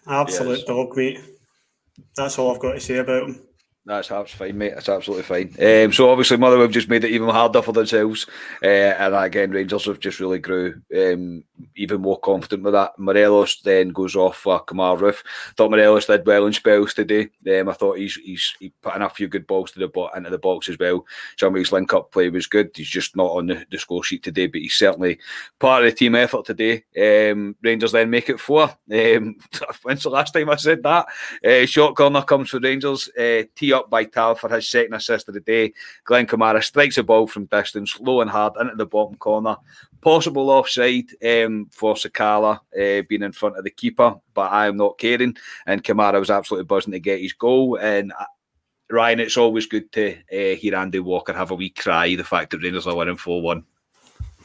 [0.08, 0.66] absolute yes.
[0.66, 1.20] dog meat.
[2.16, 3.40] That's all I've got to say about him.
[3.86, 4.74] That's absolutely fine, mate.
[4.74, 5.48] That's absolutely fine.
[5.60, 8.26] Um, so obviously, Motherwell have just made it even harder for themselves,
[8.62, 11.44] uh, and again, Rangers have just really grew um,
[11.76, 12.98] even more confident with that.
[12.98, 15.22] Morelos then goes off for Kemar Roofe.
[15.56, 17.28] Thought Morelos did well in spells today.
[17.60, 20.08] Um, I thought he's he's he put in a few good balls to the bo-
[20.16, 21.04] into the box as well.
[21.36, 22.70] Some of his link up play was good.
[22.74, 25.18] He's just not on the, the score sheet today, but he's certainly
[25.58, 26.84] part of the team effort today.
[26.98, 28.74] Um, Rangers then make it four.
[28.90, 29.36] Um,
[29.82, 31.06] when's the last time I said that?
[31.44, 33.10] Uh, short corner comes for Rangers.
[33.10, 33.42] Uh,
[33.74, 35.72] up by Tav for his second assist of the day.
[36.04, 39.56] Glenn Kamara strikes a ball from distance, low and hard into the bottom corner.
[40.00, 44.76] Possible offside um, for Sakala uh, being in front of the keeper, but I am
[44.76, 45.36] not caring.
[45.66, 47.76] And Kamara was absolutely buzzing to get his goal.
[47.76, 48.24] And uh,
[48.90, 52.50] Ryan, it's always good to uh, hear Andy Walker have a wee cry the fact
[52.50, 53.64] that Rangers are winning 4 1.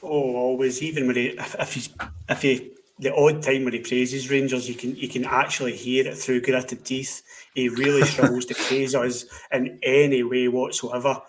[0.02, 0.82] Oh, always.
[0.82, 1.90] Even when he, if, if he's,
[2.30, 6.08] if he, the odd time when he praises Rangers, you can you can actually hear
[6.08, 7.22] it through gritted teeth.
[7.56, 11.22] He really struggles to praise us in any way whatsoever.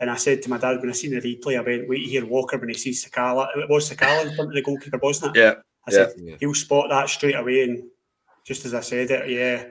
[0.00, 2.26] And I said to my dad when I seen the replay, I went, wait hear
[2.26, 3.46] Walker when he sees Sakala.
[3.56, 5.40] It was Sakala in front of the goalkeeper, wasn't it?
[5.40, 5.54] Yeah.
[5.86, 6.36] I said, yeah.
[6.40, 7.62] he'll spot that straight away.
[7.62, 7.84] And
[8.44, 9.64] just as I said it, yeah,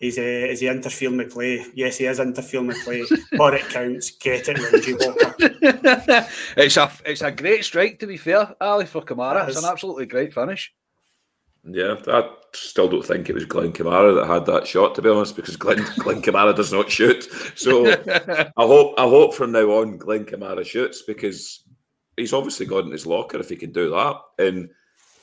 [0.00, 1.62] He's a is he interfering with play?
[1.74, 3.04] Yes, he is interfering with play,
[3.36, 4.10] but it counts.
[4.12, 5.34] Get it, Walker.
[6.56, 9.46] it's a it's a great strike to be fair, Ali for Kamara.
[9.46, 10.72] It's an absolutely great finish.
[11.64, 15.10] Yeah, I still don't think it was Glenn Kamara that had that shot, to be
[15.10, 17.28] honest, because Glenn Glenn Kamara does not shoot.
[17.54, 21.64] So I hope I hope from now on Glenn Kamara shoots because
[22.16, 24.70] he's obviously got in his locker if he can do that, and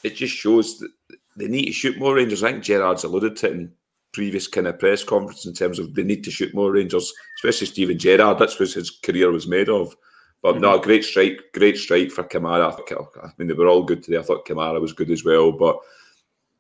[0.04, 0.90] it just shows that
[1.36, 2.44] they need to shoot more Rangers.
[2.44, 3.72] I think Gerrard's alluded to it in
[4.14, 7.68] previous kind of press conference in terms of they need to shoot more Rangers, especially
[7.68, 8.40] Steven Gerrard.
[8.40, 9.96] That's what his career was made of.
[10.42, 10.62] But mm-hmm.
[10.62, 12.72] no, great strike, great strike for Kamara.
[12.72, 14.18] I mean, they were all good today.
[14.18, 15.52] I thought Kamara was good as well.
[15.52, 15.78] But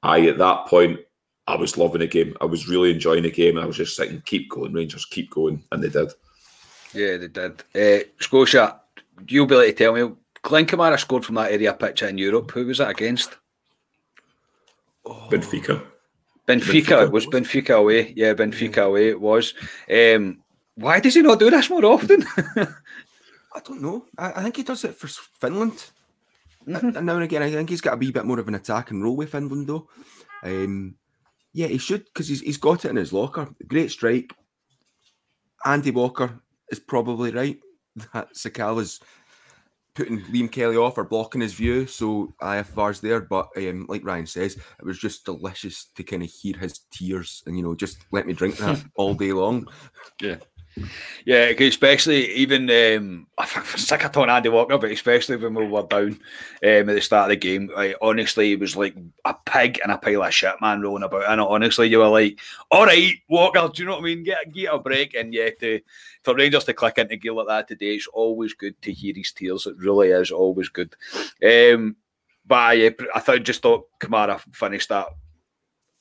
[0.03, 0.99] I, at that point,
[1.47, 2.36] I was loving the game.
[2.41, 3.57] I was really enjoying the game.
[3.57, 5.63] I was just saying, keep going, Rangers, keep going.
[5.71, 6.12] And they did.
[6.93, 7.63] Yeah, they did.
[7.75, 8.81] Uh, Scotia,
[9.27, 12.51] you'll be able to tell me, Glenn Kamara scored from that area pitch in Europe.
[12.51, 13.38] Who was that against?
[15.05, 15.27] Oh.
[15.29, 15.83] Benfica.
[16.47, 17.07] Benfica.
[17.07, 18.13] Benfica was Benfica away.
[18.15, 19.53] Yeah, Benfica away it was.
[19.91, 20.43] Um,
[20.75, 22.23] why does he not do this more often?
[22.38, 24.05] I don't know.
[24.17, 25.91] I, I, think he does it for Finland.
[26.67, 28.91] And now and again, I think he's got a wee bit more of an attack
[28.91, 29.88] and roll with Finland, though.
[30.43, 30.95] Um,
[31.53, 33.49] yeah, he should because he's, he's got it in his locker.
[33.67, 34.34] Great strike.
[35.65, 37.60] Andy Walker is probably right
[38.13, 38.99] that Sakala's
[39.95, 41.88] putting Liam Kelly off or blocking his view.
[41.88, 46.30] So IFR's there, but um, like Ryan says, it was just delicious to kind of
[46.30, 49.67] hear his tears and you know just let me drink that all day long.
[50.21, 50.38] Yeah.
[51.25, 55.83] Yeah, especially even um, I'm sick of talking Andy Walker, but especially when we were
[55.83, 56.19] down um,
[56.61, 57.69] at the start of the game.
[57.75, 61.29] Like, honestly, it was like a pig and a pile of shit, man, rolling about.
[61.29, 62.39] And honestly, you were like,
[62.71, 64.23] "All right, Walker, do you know what I mean?
[64.23, 65.81] Get get a break." And yeah, to
[66.23, 69.31] for Rangers to click into gear like that today, it's always good to hear his
[69.31, 69.67] tears.
[69.67, 70.95] It really is always good.
[71.43, 71.97] Um,
[72.45, 75.07] but I, I thought just thought Kamara finished that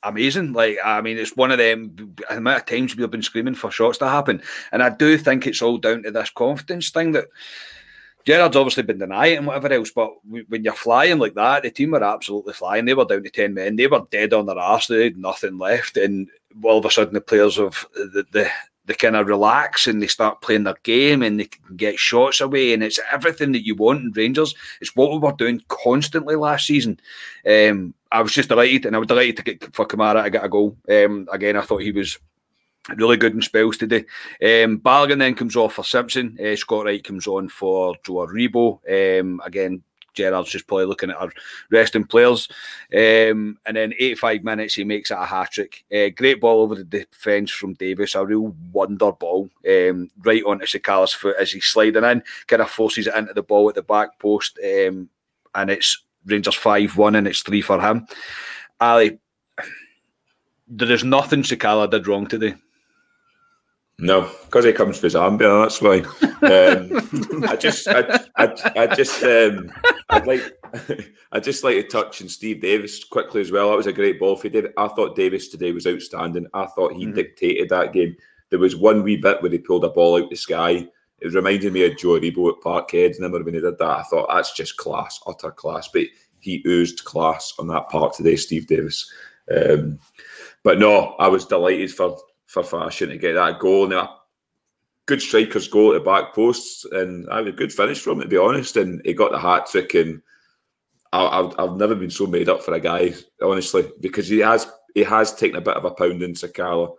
[0.08, 0.52] amazing.
[0.52, 1.92] Like, I mean, it's one of them.
[1.96, 4.42] The amount of times we've been screaming for shots to happen,
[4.72, 7.26] and I do think it's all down to this confidence thing that
[8.24, 9.90] Gerrard's obviously been denying and whatever else.
[9.90, 12.84] But when you're flying like that, the team were absolutely flying.
[12.84, 13.76] They were down to ten men.
[13.76, 14.88] They were dead on their arse.
[14.88, 16.28] They had nothing left, and
[16.62, 18.50] all of a sudden the players of the, the
[18.86, 22.40] they kind of relax and they start playing their game and they can get shots
[22.40, 24.54] away and it's everything that you want in Rangers.
[24.80, 26.98] It's what we were doing constantly last season.
[27.46, 30.44] Um, I was just delighted and I was delighted to get for Kamara to get
[30.44, 30.76] a goal.
[30.88, 32.18] Um, again, I thought he was
[32.94, 34.04] really good in spells today.
[34.40, 36.38] Um, Balogun then comes off for Simpson.
[36.40, 39.20] Uh, Scott Wright comes on for Joe Aribo.
[39.20, 39.82] Um, again,
[40.16, 41.30] Gerrard's just probably looking at our
[41.70, 42.48] resting players.
[42.92, 45.84] Um, and then 85 minutes, he makes it a hat trick.
[45.94, 50.66] Uh, great ball over the defence from Davis, a real wonder ball, um, right onto
[50.66, 53.82] Sakala's foot as he's sliding in, kind of forces it into the ball at the
[53.82, 54.58] back post.
[54.64, 55.08] Um,
[55.54, 58.06] and it's Rangers 5 1, and it's three for him.
[58.80, 59.18] Ali,
[60.68, 62.54] there is nothing Sakala did wrong today.
[63.98, 65.62] No, because he comes for Zambia.
[65.62, 66.00] That's why.
[66.42, 69.72] Um, I just, I, I, I just, um,
[70.10, 70.42] I'd like,
[71.32, 73.70] I just like to touch on Steve Davis quickly as well.
[73.70, 74.74] That was a great ball for David.
[74.76, 76.46] I thought Davis today was outstanding.
[76.52, 77.14] I thought he mm-hmm.
[77.14, 78.16] dictated that game.
[78.50, 80.86] There was one wee bit where he pulled a ball out the sky.
[81.20, 83.18] It reminded me of Joe Aribo at Parkhead.
[83.18, 85.88] Never when he did that, I thought that's just class, utter class.
[85.88, 86.04] But
[86.40, 89.10] he oozed class on that part today, Steve Davis.
[89.50, 89.98] Um,
[90.62, 93.86] but no, I was delighted for for Fashion to get that goal.
[93.86, 94.20] Now,
[95.06, 98.24] good strikers goal at the back posts, and I had a good finish from it,
[98.24, 98.76] to be honest.
[98.76, 100.22] And he got the hat trick, and
[101.12, 104.70] I, have I've never been so made up for a guy, honestly, because he has
[104.94, 106.94] he has taken a bit of a pound in Sakala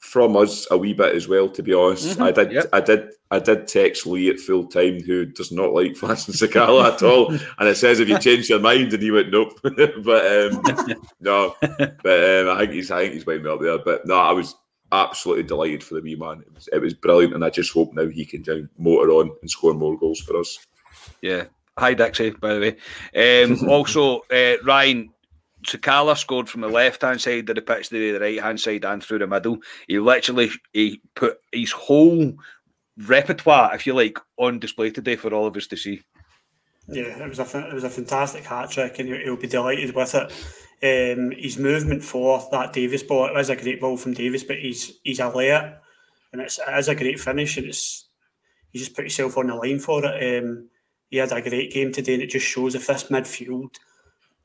[0.00, 1.48] from us a wee bit as well.
[1.48, 2.66] To be honest, mm-hmm, I did, yep.
[2.72, 6.92] I did, I did text Lee at full time, who does not like Fashion Sakala
[6.92, 9.58] at all, and it says if you change your mind, and he went nope.
[9.62, 10.62] but um,
[11.20, 13.78] no, but um, I think he's, I think he's way me up there.
[13.78, 14.54] But no, I was
[14.92, 16.40] absolutely delighted for the wee man.
[16.40, 19.30] It was, it was brilliant, and I just hope now he can down motor on
[19.40, 20.58] and score more goals for us.
[21.20, 21.44] Yeah.
[21.78, 22.76] Hi Dixie, by the
[23.14, 23.44] way.
[23.44, 25.10] Um, also, uh, Ryan,
[25.66, 28.84] Sakala scored from the left hand side of the pitch to the right hand side
[28.84, 29.58] and through the middle.
[29.86, 32.34] He literally he put his whole
[32.96, 36.02] repertoire, if you like, on display today for all of us to see.
[36.88, 40.14] Yeah, it was a it was a fantastic hat trick, and he'll be delighted with
[40.14, 40.32] it.
[40.80, 44.58] Um, his movement for that Davis ball it was a great ball from Davis, but
[44.58, 45.80] he's he's alert,
[46.32, 48.08] and it's it is a great finish, and it's
[48.70, 50.42] he just put himself on the line for it.
[50.42, 50.68] Um,
[51.10, 53.74] he had a great game today, and it just shows if this midfield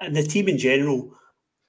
[0.03, 1.15] and the team in general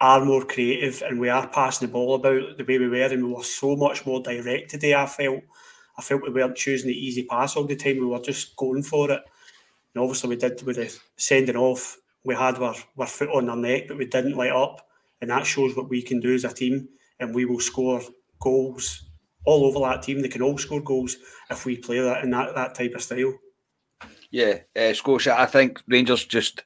[0.00, 3.24] are more creative and we are passing the ball about the way we were and
[3.24, 5.42] we were so much more direct today I felt
[5.96, 8.82] I felt we weren't choosing the easy pass all the time we were just going
[8.82, 9.22] for it
[9.94, 13.56] and obviously we did with the sending off we had our, our foot on their
[13.56, 14.86] neck but we didn't let up
[15.20, 16.88] and that shows what we can do as a team
[17.20, 18.02] and we will score
[18.40, 19.04] goals
[19.44, 20.20] all over that team.
[20.20, 21.16] They can all score goals
[21.50, 23.34] if we play that in that, that type of style.
[24.30, 25.38] Yeah, uh, Scotia.
[25.38, 26.64] I think Rangers just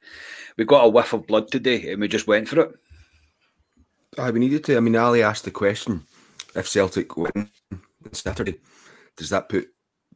[0.59, 2.71] we got a whiff of blood today, and we just went for it.
[4.17, 4.75] I we needed to.
[4.75, 6.05] I mean, Ali asked the question:
[6.53, 8.59] if Celtic win on Saturday,
[9.15, 9.69] does that put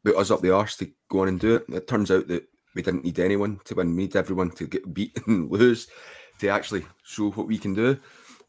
[0.03, 1.63] put us up the arse to go on and do it?
[1.69, 2.43] It turns out that
[2.75, 3.95] we didn't need anyone to win.
[3.95, 5.87] We need everyone to get beat and lose
[6.39, 7.97] to actually show what we can do.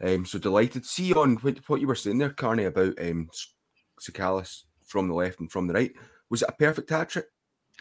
[0.02, 0.84] Um, so delighted.
[0.84, 3.28] See on what, you were saying there, Carney, about um,
[4.84, 5.92] from the left and from the right.
[6.28, 7.26] Was it a perfect hat trick?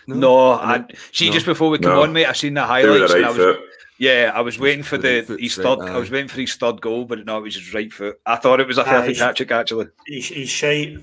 [0.07, 1.33] No, no I, see, no.
[1.33, 2.03] just before we come no.
[2.03, 3.13] on, mate, I seen the highlights.
[3.13, 3.57] Right I was,
[3.99, 5.79] yeah, I was waiting for the his third.
[5.79, 8.19] Right, I was waiting for his third goal, but no, it was his right foot.
[8.25, 9.87] I thought it was a perfect hat trick, actually.
[10.05, 10.97] He's, he's shite.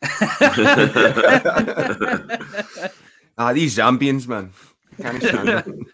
[3.38, 4.52] ah, these Zambians, man.
[5.00, 5.86] Can't stand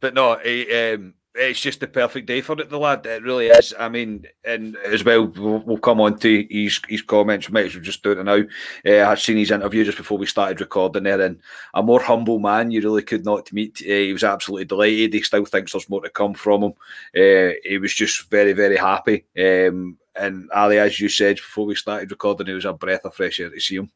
[0.00, 3.06] but no, he, um, it's just the perfect day for it, the lad.
[3.06, 3.72] It really is.
[3.78, 7.48] I mean, and as well, we'll, we'll come on to his, his comments.
[7.48, 8.42] We might as well just do it now.
[8.84, 11.40] Uh, I'd seen his interview just before we started recording there, and
[11.74, 13.80] a more humble man you really could not meet.
[13.80, 15.14] Uh, he was absolutely delighted.
[15.14, 16.72] He still thinks there's more to come from him.
[17.16, 19.24] Uh, he was just very, very happy.
[19.38, 23.14] Um, and Ali, as you said before we started recording, it was a breath of
[23.14, 23.90] fresh air to see him.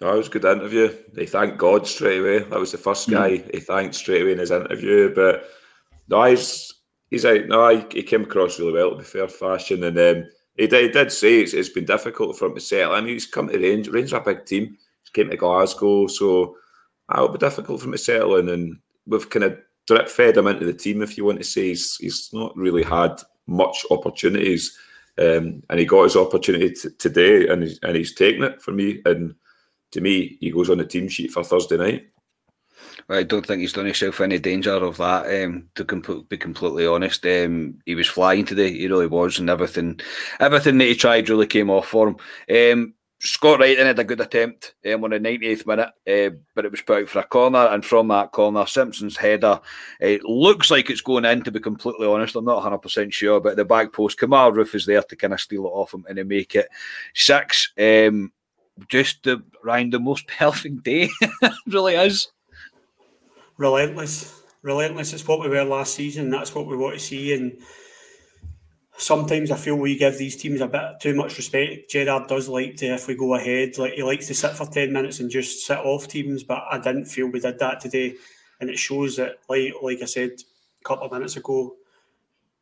[0.00, 0.94] No, it was a good interview.
[1.16, 2.38] He thanked God straight away.
[2.38, 3.14] That was the first hmm.
[3.14, 3.54] guy mm.
[3.54, 5.12] he thanked straight away in his interview.
[5.14, 5.50] But
[6.08, 6.72] no, he's
[7.10, 7.46] he's out.
[7.46, 10.82] No, he, he came across really well to be fair fashion, and um, he, did,
[10.82, 12.94] he did say it's, it's been difficult for him to settle.
[12.94, 13.92] I mean, he's come to Rangers.
[13.92, 14.76] Rangers are a big team.
[15.02, 16.56] He's came to Glasgow, so
[17.12, 18.48] it'll be difficult for him to settle in.
[18.48, 21.68] And we've kind of drip fed him into the team, if you want to say.
[21.68, 24.76] He's, he's not really had much opportunities,
[25.18, 28.72] um, and he got his opportunity t- today, and he's, and he's taken it for
[28.72, 29.00] me.
[29.04, 29.34] And
[29.92, 32.08] to me, he goes on the team sheet for Thursday night.
[33.10, 35.44] I don't think he's done himself any danger of that.
[35.44, 38.72] Um, to be completely honest, um, he was flying today.
[38.72, 40.00] He really was, and everything,
[40.40, 42.16] everything that he tried really came off for him.
[42.72, 46.70] Um, Scott Wright had a good attempt um, on the 98th minute, uh, but it
[46.70, 49.58] was put out for a corner, and from that corner, Simpson's header
[50.00, 51.42] it looks like it's going in.
[51.42, 54.74] To be completely honest, I'm not 100 percent sure, but the back post, Kemar Roofe
[54.74, 56.68] is there to kind of steal it off him and make it
[57.14, 57.72] six.
[57.78, 58.32] Um,
[58.88, 61.08] just the Ryan, the most perfect day,
[61.66, 62.28] really is
[63.58, 65.12] relentless, relentless.
[65.12, 66.30] It's what we were last season.
[66.30, 67.34] That's what we want to see.
[67.34, 67.58] And
[68.96, 71.90] sometimes I feel we give these teams a bit too much respect.
[71.90, 74.92] Gerrard does like to, if we go ahead, like he likes to sit for ten
[74.92, 76.44] minutes and just sit off teams.
[76.44, 78.14] But I didn't feel we did that today,
[78.60, 81.74] and it shows that, like like I said a couple of minutes ago,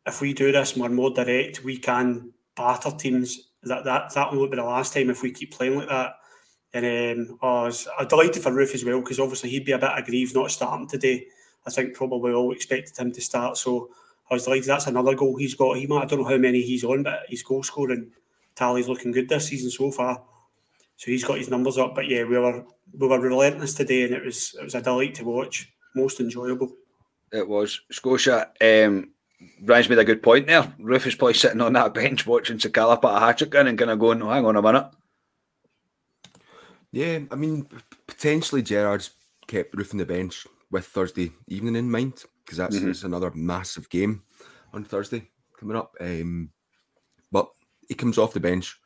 [0.06, 3.50] if we do this we're more direct, we can batter teams.
[3.62, 6.14] That that that will be the last time if we keep playing like that.
[6.76, 9.78] And um, I was I'm delighted for Roofe as well because obviously he'd be a
[9.78, 11.26] bit aggrieved not starting today.
[11.66, 13.56] I think probably all expected him to start.
[13.56, 13.90] So
[14.30, 14.66] I was delighted.
[14.66, 15.78] That's another goal he's got.
[15.78, 18.12] He might I don't know how many he's on, but his goal scoring
[18.54, 20.22] tally's looking good this season so far.
[20.96, 21.94] So he's got his numbers up.
[21.94, 25.14] But yeah, we were we were relentless today, and it was it was a delight
[25.14, 25.72] to watch.
[25.94, 26.72] Most enjoyable.
[27.32, 28.50] It was Scotia.
[28.60, 29.12] Um,
[29.62, 30.62] Ryan's made a good point there.
[30.80, 33.78] Roofe is probably sitting on that bench watching Sakala put a hat trick in and
[33.78, 34.86] kind of going, oh, "Hang on a minute."
[36.92, 37.66] Yeah, I mean,
[38.06, 39.10] potentially Gerrard's
[39.46, 43.06] kept Roofe on the bench with Thursday evening in mind because that's, mm-hmm.
[43.06, 44.22] another massive game
[44.72, 45.94] on Thursday coming up.
[46.00, 46.50] Um,
[47.30, 47.48] but
[47.88, 48.78] he comes off the bench,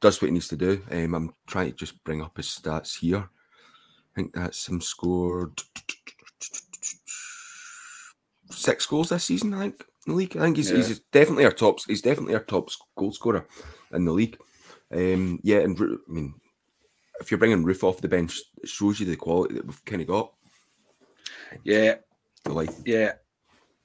[0.00, 0.82] does what he needs to do.
[0.90, 3.28] Um, I'm trying to just bring up his stats here.
[3.28, 5.60] I think that's him scored
[8.50, 9.54] six goals this season.
[9.54, 10.36] I think in the league.
[10.36, 10.78] I think he's, yeah.
[10.78, 11.78] he's definitely our top.
[11.86, 13.46] He's definitely our top goal scorer
[13.92, 14.38] in the league.
[14.92, 16.34] Um, yeah, and I mean
[17.20, 20.02] if you're bringing Roofe off the bench, it shows you the quality that we've kind
[20.02, 20.32] of got.
[21.64, 21.96] Yeah,
[22.46, 23.12] like yeah.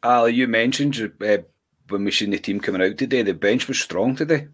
[0.03, 1.37] Ali, you mentioned uh,
[1.89, 4.47] when we seen the team coming out today, the bench was strong today.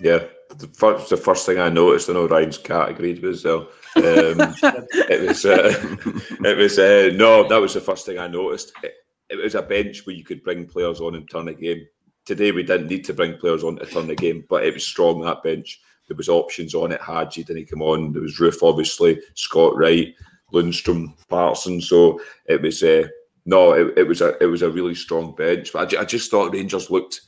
[0.00, 0.24] Yeah,
[0.56, 2.10] the first, the first thing I noticed.
[2.10, 3.64] I know Ryan's cat agreed with so um,
[3.96, 5.72] it was uh,
[6.44, 8.72] it was uh, no, that was the first thing I noticed.
[8.82, 8.94] It,
[9.30, 11.86] it was a bench where you could bring players on and turn a game.
[12.24, 14.86] Today we didn't need to bring players on to turn the game, but it was
[14.86, 15.80] strong that bench.
[16.08, 17.00] There was options on it.
[17.00, 18.12] Hagi didn't come on.
[18.12, 20.14] There was Roofe, obviously, Scott Wright,
[20.52, 21.80] Lundstram, Patterson.
[21.80, 23.08] So it was uh,
[23.46, 25.72] no, it, it, was a it was a really strong bench.
[25.72, 27.22] But I, I just thought Rangers looked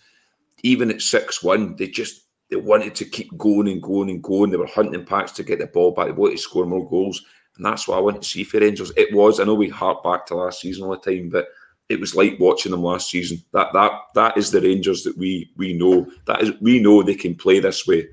[0.62, 1.76] even at six one.
[1.76, 4.50] They just they wanted to keep going and going and going.
[4.50, 6.06] They were hunting packs to get the ball back.
[6.06, 7.22] They wanted to score more goals,
[7.56, 8.92] and that's what I want to see for Rangers.
[8.96, 9.40] It was.
[9.40, 11.46] I know we hark back to last season all the time, but
[11.88, 13.42] it was like watching them last season.
[13.52, 16.06] That that that is the Rangers that we we know.
[16.26, 18.08] That is we know they can play this way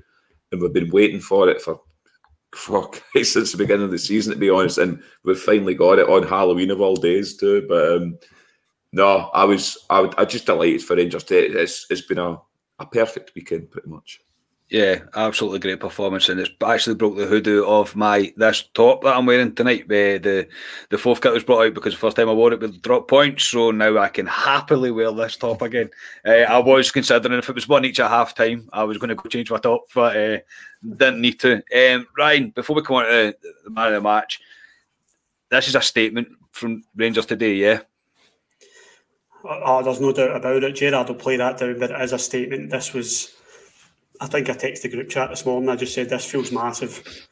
[0.52, 1.80] and we've been waiting for it for
[2.54, 4.78] fuck since the beginning of the season, to be honest.
[4.78, 7.64] And we've finally got it on Halloween of all days too.
[7.68, 8.18] But um,
[8.92, 11.24] no, I was I, I just delighted for Rangers.
[11.30, 12.38] It's it's been a
[12.78, 14.20] a perfect weekend, pretty much.
[14.72, 19.14] Yeah, absolutely great performance, and it's actually broke the hoodoo of my this top that
[19.14, 19.82] I'm wearing tonight.
[19.82, 20.48] Uh, the
[20.88, 23.06] the fourth kit was brought out because the first time I wore it with drop
[23.06, 25.90] points, so now I can happily wear this top again.
[26.26, 29.10] Uh, I was considering if it was one each at half time, I was going
[29.10, 30.38] to go change my top, but uh,
[30.82, 31.62] didn't need to.
[31.76, 34.40] Um, Ryan, before we come on to the man of the match,
[35.50, 37.80] this is a statement from Rangers today, yeah.
[39.44, 40.76] Oh, there's no doubt about it.
[40.76, 42.70] Gerrard will play that down, but is a statement.
[42.70, 43.34] This was
[44.22, 45.68] I think I texted the group chat this morning.
[45.68, 47.28] I just said this feels massive.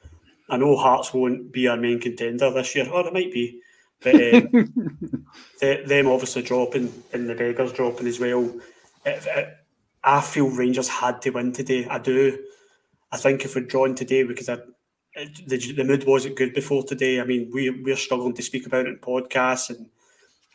[0.49, 3.61] I know Hearts won't be our main contender this year, or it might be,
[4.01, 4.49] but um,
[5.61, 8.43] the, them obviously dropping and the beggars dropping as well.
[9.07, 9.57] It, it,
[10.03, 11.86] I feel Rangers had to win today.
[11.86, 12.36] I do.
[13.12, 14.57] I think if we're drawn today, because I,
[15.47, 17.20] the, the mood wasn't good before today.
[17.20, 19.86] I mean, we we're struggling to speak about it in podcasts, and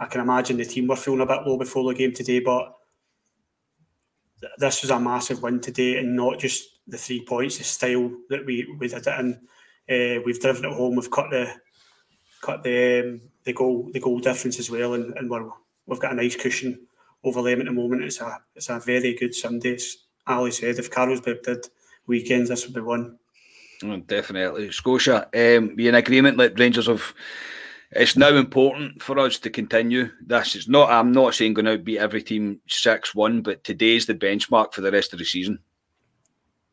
[0.01, 2.41] I can imagine the team were feeling a bit low before the game today.
[2.41, 2.75] But
[4.57, 8.45] this was a massive win today, and not just the three points, the style that
[8.45, 9.39] we, we did it in.
[9.87, 10.95] Uh, we've driven it home.
[10.95, 11.53] We've cut the
[12.41, 15.49] cut the um, the goal the goal difference as well, and, and we're,
[15.85, 16.87] we've got a nice cushion
[17.23, 18.03] over them at the moment.
[18.03, 19.75] It's a it's a very good Sunday.
[19.75, 21.67] As Ali said, if Carlsberg did
[22.07, 23.17] weekends, this would be one.
[23.83, 25.27] Oh, definitely, Scotia.
[25.33, 26.37] Um, you in agreement?
[26.37, 27.13] Like Rangers have
[27.95, 30.55] it's now important for us to continue this.
[30.55, 30.91] It's not.
[30.91, 34.81] I'm not saying going to beat every team six one, but today's the benchmark for
[34.81, 35.59] the rest of the season.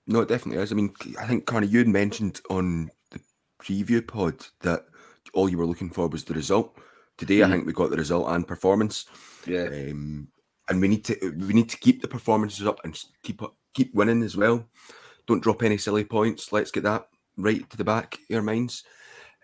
[0.06, 0.72] No, it definitely is.
[0.72, 3.20] I mean, I think Carney, you had mentioned on the
[3.62, 4.86] preview pod that
[5.32, 6.76] all you were looking for was the result.
[7.16, 7.46] Today, mm.
[7.46, 9.06] I think we got the result and performance.
[9.46, 10.28] Yeah, um,
[10.68, 13.94] and we need to we need to keep the performances up and keep up, keep
[13.94, 14.66] winning as well.
[15.26, 16.52] Don't drop any silly points.
[16.52, 17.06] Let's get that
[17.36, 18.82] right to the back of your minds.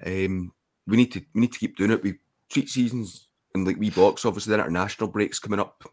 [0.05, 0.53] Um,
[0.89, 2.03] we need to we need to keep doing it.
[2.03, 2.15] We
[2.49, 4.25] treat seasons and like we box.
[4.25, 5.85] Obviously, the international breaks coming up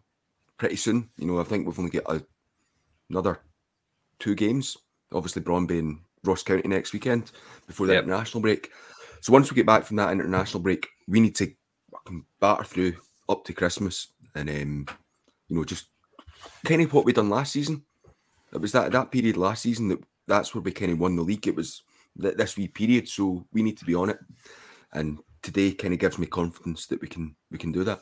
[0.58, 1.10] pretty soon.
[1.18, 2.26] You know, I think we've only got a,
[3.10, 3.42] another
[4.18, 4.78] two games.
[5.14, 7.32] Obviously, Brøndby and Ross County next weekend
[7.68, 8.06] before the yep.
[8.06, 8.72] international break.
[9.22, 11.52] So once we get back from that international break, we need to
[12.40, 12.96] batter through
[13.28, 14.86] up to Christmas and um,
[15.48, 15.88] you know just
[16.64, 17.84] kind of what we done last season.
[18.54, 21.22] It was that that period last season that that's where we kind of won the
[21.22, 21.48] league.
[21.48, 21.84] It was
[22.16, 24.20] this wee period, so we need to be on it
[24.96, 28.02] and today kind of gives me confidence that we can we can do that.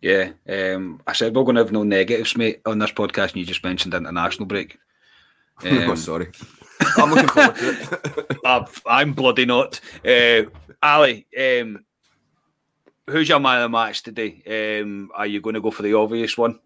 [0.00, 3.36] Yeah, um, I said we're going to have no negatives, mate, on this podcast, and
[3.36, 4.78] you just mentioned international break.
[5.60, 6.28] Um, oh, sorry.
[6.98, 8.80] I'm looking forward to it.
[8.86, 9.80] I'm bloody not.
[10.06, 10.42] Uh,
[10.80, 11.84] Ali, um,
[13.10, 14.80] who's your man of the match today?
[14.80, 16.60] Um, are you going to go for the obvious one?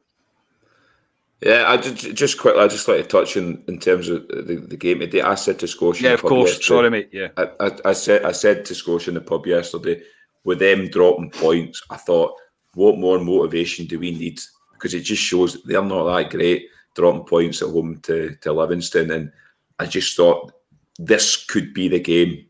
[1.42, 4.64] Yeah, I just, just quickly, I just like to touch in, in terms of the,
[4.68, 5.22] the game today.
[5.22, 6.64] I said to Scotia, yeah, of course.
[6.64, 7.08] Sorry, mate.
[7.12, 10.02] Yeah, I, I, I, said I said to Scotia in the pub yesterday,
[10.44, 12.34] with them dropping points, I thought,
[12.74, 14.40] what more motivation do we need?
[14.72, 19.10] Because it just shows they're not that great dropping points at home to to Livingston,
[19.10, 19.32] and
[19.80, 20.52] I just thought
[20.98, 22.46] this could be the game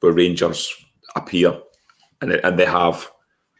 [0.00, 0.72] where Rangers
[1.16, 1.58] appear,
[2.20, 3.10] and and they have,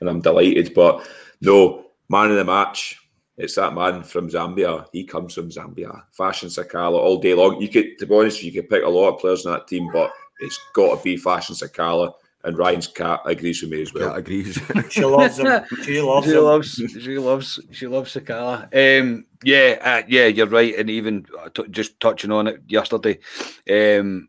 [0.01, 0.75] and I'm delighted.
[0.75, 1.09] But
[1.41, 3.01] no, man of the match
[3.39, 4.87] it's that man from Zambia.
[4.93, 6.03] He comes from Zambia.
[6.13, 7.61] Fashion Sakala all day long.
[7.61, 9.91] You could, to be honest, you could pick a lot of players in that team,
[9.93, 10.11] but
[10.41, 12.13] it's got to be Fashion Sakala.
[12.45, 14.11] And Ryan's cat agrees with me as well.
[14.11, 14.61] Yeah, agrees.
[14.91, 15.65] she loves him.
[15.83, 16.45] She loves she him.
[16.45, 17.61] Loves, she loves.
[17.73, 19.01] She loves Sakala.
[19.03, 20.77] Um, yeah, uh, yeah, you're right.
[20.77, 23.19] And even uh, t- just touching on it yesterday,
[23.69, 24.29] um,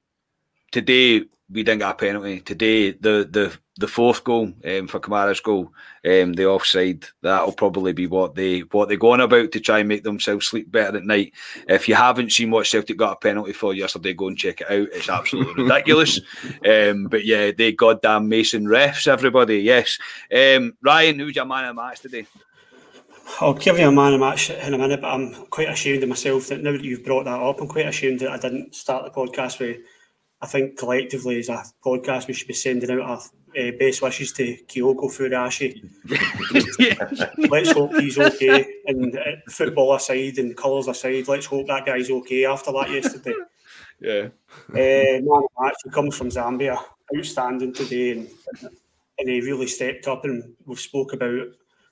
[0.71, 2.41] today we didn't get a penalty.
[2.41, 5.71] Today, the the the fourth goal um, for Kamara's goal,
[6.03, 9.87] um, the offside, that'll probably be what they what they're going about to try and
[9.87, 11.33] make themselves sleep better at night.
[11.69, 14.69] If you haven't seen what Celtic got a penalty for yesterday, go and check it
[14.69, 14.89] out.
[14.91, 16.19] It's absolutely ridiculous.
[16.65, 19.59] Um, but yeah, they goddamn Mason refs, everybody.
[19.59, 19.97] Yes.
[20.33, 22.27] Um, Ryan, who's your man of the match today?
[23.39, 26.03] I'll give you a man of the match in a minute, but I'm quite ashamed
[26.03, 28.73] of myself that now that you've brought that up, I'm quite ashamed that I didn't
[28.73, 29.77] start the podcast with
[30.41, 33.21] I think collectively as a podcast we should be sending out our
[33.57, 35.81] uh, best wishes to Kyogo Furuhashi.
[37.49, 38.65] let's hope he's okay.
[38.85, 43.33] And uh, football aside and colours aside, let's hope that guy's okay after that yesterday.
[43.99, 44.27] Yeah.
[44.69, 46.77] Uh, man, actually comes from Zambia,
[47.17, 48.29] outstanding today, and,
[49.17, 50.23] and he really stepped up.
[50.23, 51.47] And we've spoke about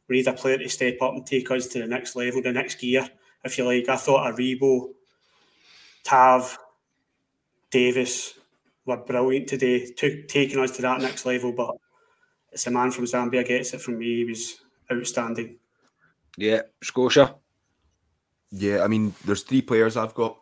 [0.07, 2.51] we need a player to step up and take us to the next level, the
[2.51, 3.09] next gear,
[3.43, 3.89] if you like.
[3.89, 4.89] I thought Aribo,
[6.03, 6.59] Tav,
[7.75, 8.35] Davis
[8.85, 11.51] were brilliant today, took, taking us to that next level.
[11.51, 11.75] But
[12.53, 14.15] it's a man from Zambia gets it from me.
[14.15, 15.57] He was outstanding.
[16.37, 17.35] Yeah, Scotia.
[18.49, 20.37] Yeah, I mean, there's three players I've got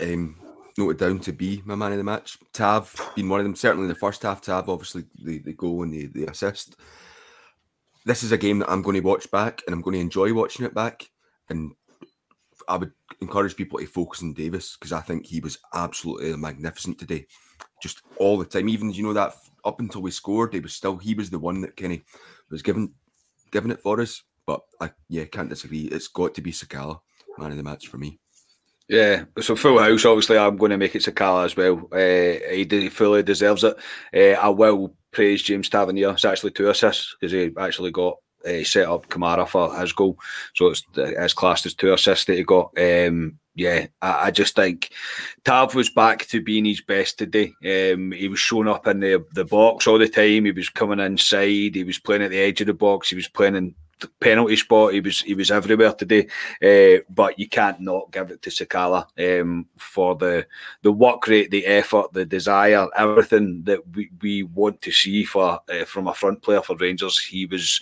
[0.00, 0.36] um,
[0.78, 2.38] noted down to be my man of the match.
[2.54, 3.54] Tav being one of them.
[3.54, 6.76] Certainly, the first half, Tav obviously the, the goal and the, the assist.
[8.06, 10.32] This is a game that I'm going to watch back, and I'm going to enjoy
[10.32, 11.10] watching it back.
[11.50, 11.72] And
[12.68, 16.98] I would encourage people to focus on Davis because I think he was absolutely magnificent
[16.98, 17.26] today,
[17.82, 18.68] just all the time.
[18.68, 21.60] Even you know that up until we scored, he was still he was the one
[21.62, 22.02] that Kenny
[22.50, 22.92] was given
[23.50, 24.22] giving it for us.
[24.46, 25.82] But I yeah can't disagree.
[25.84, 27.00] It's got to be Sakala,
[27.38, 28.18] man of the match for me.
[28.88, 30.04] Yeah, so full house.
[30.04, 31.88] Obviously, I'm going to make it Sakala as well.
[31.92, 33.76] Uh, he, he fully deserves it.
[34.14, 36.10] Uh, I will praise James Tavernier.
[36.10, 40.18] It's actually two assists because he actually got uh, set up Kamara for his goal.
[40.54, 42.72] So it's as classed as two assists that he got.
[42.78, 44.90] Um, yeah, I, I, just think
[45.44, 47.54] Tav was back to being his best today.
[47.64, 50.44] Um, he was showing up in the the box all the time.
[50.44, 51.74] He was coming inside.
[51.74, 53.08] He was playing at the edge of the box.
[53.08, 54.92] He was playing in the penalty spot.
[54.92, 56.28] He was he was everywhere today,
[56.62, 60.46] uh, but you can't not give it to Sakala um, for the
[60.82, 65.60] the work rate, the effort, the desire, everything that we, we want to see for
[65.70, 67.18] uh, from a front player for Rangers.
[67.18, 67.80] He was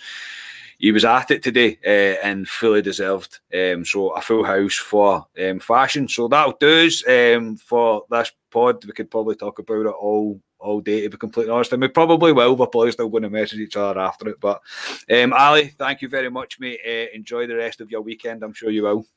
[0.85, 3.39] he was at it today uh, and fully deserved.
[3.51, 6.07] Um, so a full house for um, fashion.
[6.07, 8.85] So that'll do us um, for this pod.
[8.85, 11.73] We could probably talk about it all all day to be completely honest.
[11.73, 12.55] And we probably will.
[12.55, 14.39] We're probably still going to message each other after it.
[14.39, 14.61] But
[15.11, 16.81] um, Ali, thank you very much, mate.
[16.87, 18.43] Uh, enjoy the rest of your weekend.
[18.43, 19.07] I'm sure you will.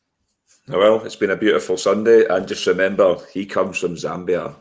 [0.68, 4.54] Well, it's been a beautiful Sunday, and just remember, he comes from Zambia.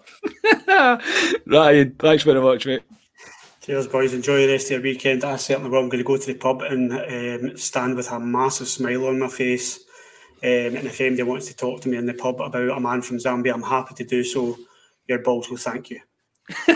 [1.47, 2.84] Ryan, thanks very much, mate.
[3.68, 4.13] Cheers, boys.
[4.13, 5.26] Enjoy the rest of your weekend.
[5.26, 5.80] I certainly will.
[5.80, 9.20] I'm going to go to the pub and um, stand with a massive smile on
[9.20, 9.80] my face.
[10.41, 13.01] Um, and if anybody wants to talk to me in the pub about a man
[13.01, 14.57] from Zambia, I'm happy to do so.
[15.09, 15.99] Your balls will thank you.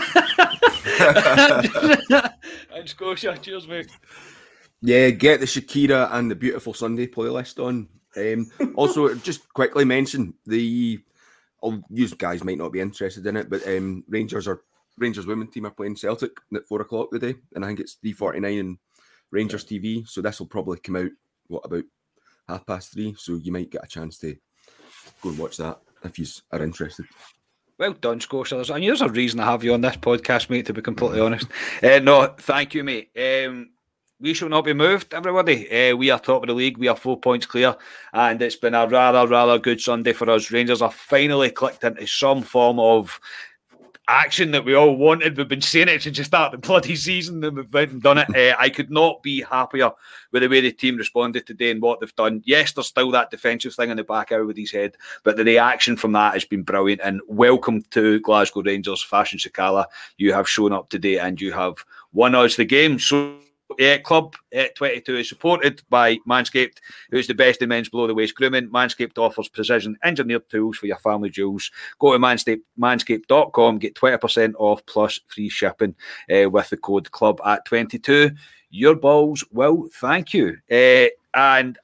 [2.74, 3.88] and Scotia, cheers, mate.
[4.82, 7.88] Yeah, get the Shakira and the Beautiful Sunday playlist on.
[8.18, 11.00] Um, also, just quickly mention the.
[11.62, 14.60] All you guys might not be interested in it, but um, Rangers are
[14.98, 18.12] Rangers women team are playing Celtic at four o'clock today, and I think it's three
[18.12, 18.78] forty nine in
[19.30, 20.08] Rangers TV.
[20.08, 21.10] So this will probably come out
[21.48, 21.84] what about
[22.48, 23.14] half past three.
[23.18, 24.36] So you might get a chance to
[25.22, 27.06] go and watch that if you are interested.
[27.78, 28.56] Well done, Scotia.
[28.56, 30.66] There's, and there's a reason I have you on this podcast, mate.
[30.66, 31.48] To be completely honest,
[31.82, 33.10] uh, no, thank you, mate.
[33.16, 33.70] Um,
[34.20, 35.68] we shall not be moved, everybody.
[35.68, 36.78] Uh, we are top of the league.
[36.78, 37.74] We are four points clear,
[38.12, 40.52] and it's been a rather, rather good Sunday for us.
[40.52, 43.18] Rangers are finally clicked into some form of
[44.08, 45.36] action that we all wanted.
[45.36, 48.02] We've been saying it since the start of the bloody season, and we've went and
[48.02, 48.28] done it.
[48.34, 49.90] Uh, I could not be happier
[50.32, 52.42] with the way the team responded today and what they've done.
[52.44, 55.96] Yes, there's still that defensive thing in the back with his head, but the reaction
[55.96, 57.00] from that has been brilliant.
[57.02, 59.86] And welcome to Glasgow Rangers, Fashion Sakala.
[60.16, 61.76] You have shown up today and you have
[62.12, 62.98] won us the game.
[62.98, 63.38] So
[63.80, 66.78] uh, Club uh, 22 is supported by Manscaped,
[67.10, 68.68] who's the best in men's below the waist grooming.
[68.68, 71.70] Manscaped offers precision engineered tools for your family jewels.
[71.98, 75.94] Go to manscaped, manscaped.com, get 20% off plus free shipping
[76.32, 78.30] uh, with the code club at 22.
[78.70, 80.56] Your balls will thank you.
[80.70, 81.78] Uh, and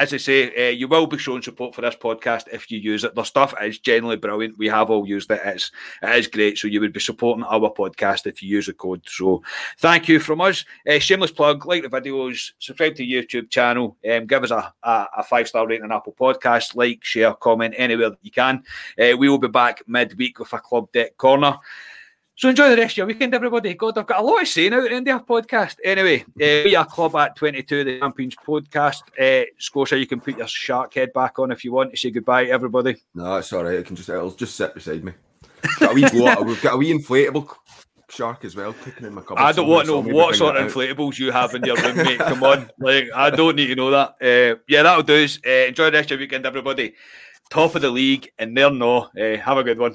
[0.00, 3.04] as I say, uh, you will be showing support for this podcast if you use
[3.04, 3.14] it.
[3.14, 4.56] The stuff is generally brilliant.
[4.56, 5.42] We have all used it.
[5.44, 5.70] It's
[6.02, 6.56] it is great.
[6.56, 9.02] So you would be supporting our podcast if you use the code.
[9.06, 9.42] So
[9.76, 10.64] thank you from us.
[10.88, 14.72] Uh, shameless plug: like the videos, subscribe to the YouTube channel, um, give us a,
[14.82, 18.62] a, a five star rating on Apple Podcast, like, share, comment anywhere that you can.
[18.98, 21.58] Uh, we will be back midweek with a club deck corner.
[22.40, 23.74] So enjoy the rest of your weekend, everybody.
[23.74, 25.76] God, I've got a lot of saying out in their podcast.
[25.84, 29.02] Anyway, uh, we are Club at 22, the Champions podcast.
[29.20, 32.10] Uh, Scotia, you can put your shark head back on if you want to say
[32.10, 32.96] goodbye to everybody.
[33.14, 33.80] No, it's all right.
[33.80, 35.12] I can just, it'll just sit beside me.
[35.80, 37.54] Got a wee blow, we've got a wee inflatable
[38.08, 39.42] shark as well kicking in my cupboard.
[39.42, 42.20] I don't want to know what sort of inflatables you have in your room, mate.
[42.20, 42.70] Come on.
[42.78, 44.14] Like, I don't need to know that.
[44.18, 45.38] Uh, yeah, that'll do us.
[45.46, 46.94] Uh, enjoy the rest of your weekend, everybody.
[47.50, 49.10] Top of the league, and there no.
[49.14, 49.94] Uh, have a good one.